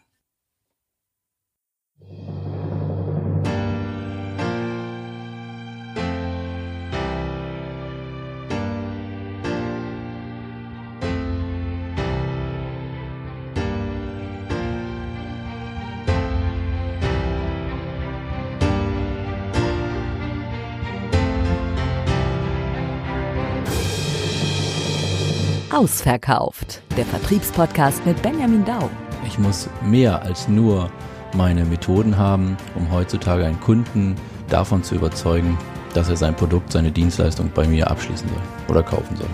Ausverkauft. 25.73 26.81
Der 26.97 27.05
Vertriebspodcast 27.05 28.07
mit 28.07 28.23
Benjamin 28.23 28.65
Dau. 28.65 28.89
Ich 29.27 29.37
muss 29.39 29.69
mehr 29.83 30.23
als 30.23 30.47
nur 30.47 30.91
meine 31.35 31.65
Methoden 31.65 32.17
haben, 32.17 32.57
um 32.77 32.91
heutzutage 32.93 33.45
einen 33.45 33.61
Kunden 33.61 34.15
davon 34.49 34.85
zu 34.85 34.95
überzeugen, 34.95 35.59
dass 35.93 36.09
er 36.09 36.17
sein 36.17 36.37
Produkt, 36.37 36.71
seine 36.71 36.93
Dienstleistung 36.93 37.51
bei 37.53 37.67
mir 37.67 37.91
abschließen 37.91 38.29
soll 38.29 38.39
oder 38.69 38.83
kaufen 38.85 39.17
soll. 39.17 39.27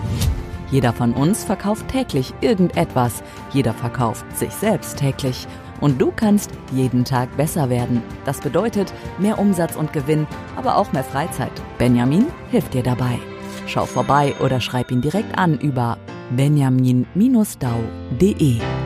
Jeder 0.71 0.91
von 0.91 1.13
uns 1.13 1.43
verkauft 1.43 1.87
täglich 1.89 2.33
irgendetwas. 2.41 3.21
Jeder 3.51 3.73
verkauft 3.73 4.25
sich 4.35 4.51
selbst 4.53 4.97
täglich. 4.97 5.47
Und 5.81 6.01
du 6.01 6.11
kannst 6.15 6.49
jeden 6.71 7.05
Tag 7.05 7.35
besser 7.37 7.69
werden. 7.69 8.01
Das 8.25 8.39
bedeutet 8.39 8.91
mehr 9.19 9.37
Umsatz 9.37 9.75
und 9.75 9.93
Gewinn, 9.93 10.25
aber 10.55 10.77
auch 10.77 10.93
mehr 10.93 11.03
Freizeit. 11.03 11.51
Benjamin 11.77 12.25
hilft 12.49 12.73
dir 12.73 12.83
dabei. 12.83 13.19
Schau 13.67 13.85
vorbei 13.85 14.33
oder 14.39 14.59
schreib 14.59 14.89
ihn 14.91 15.01
direkt 15.01 15.37
an 15.37 15.59
über 15.59 15.97
benjamin-dau.de 16.35 18.82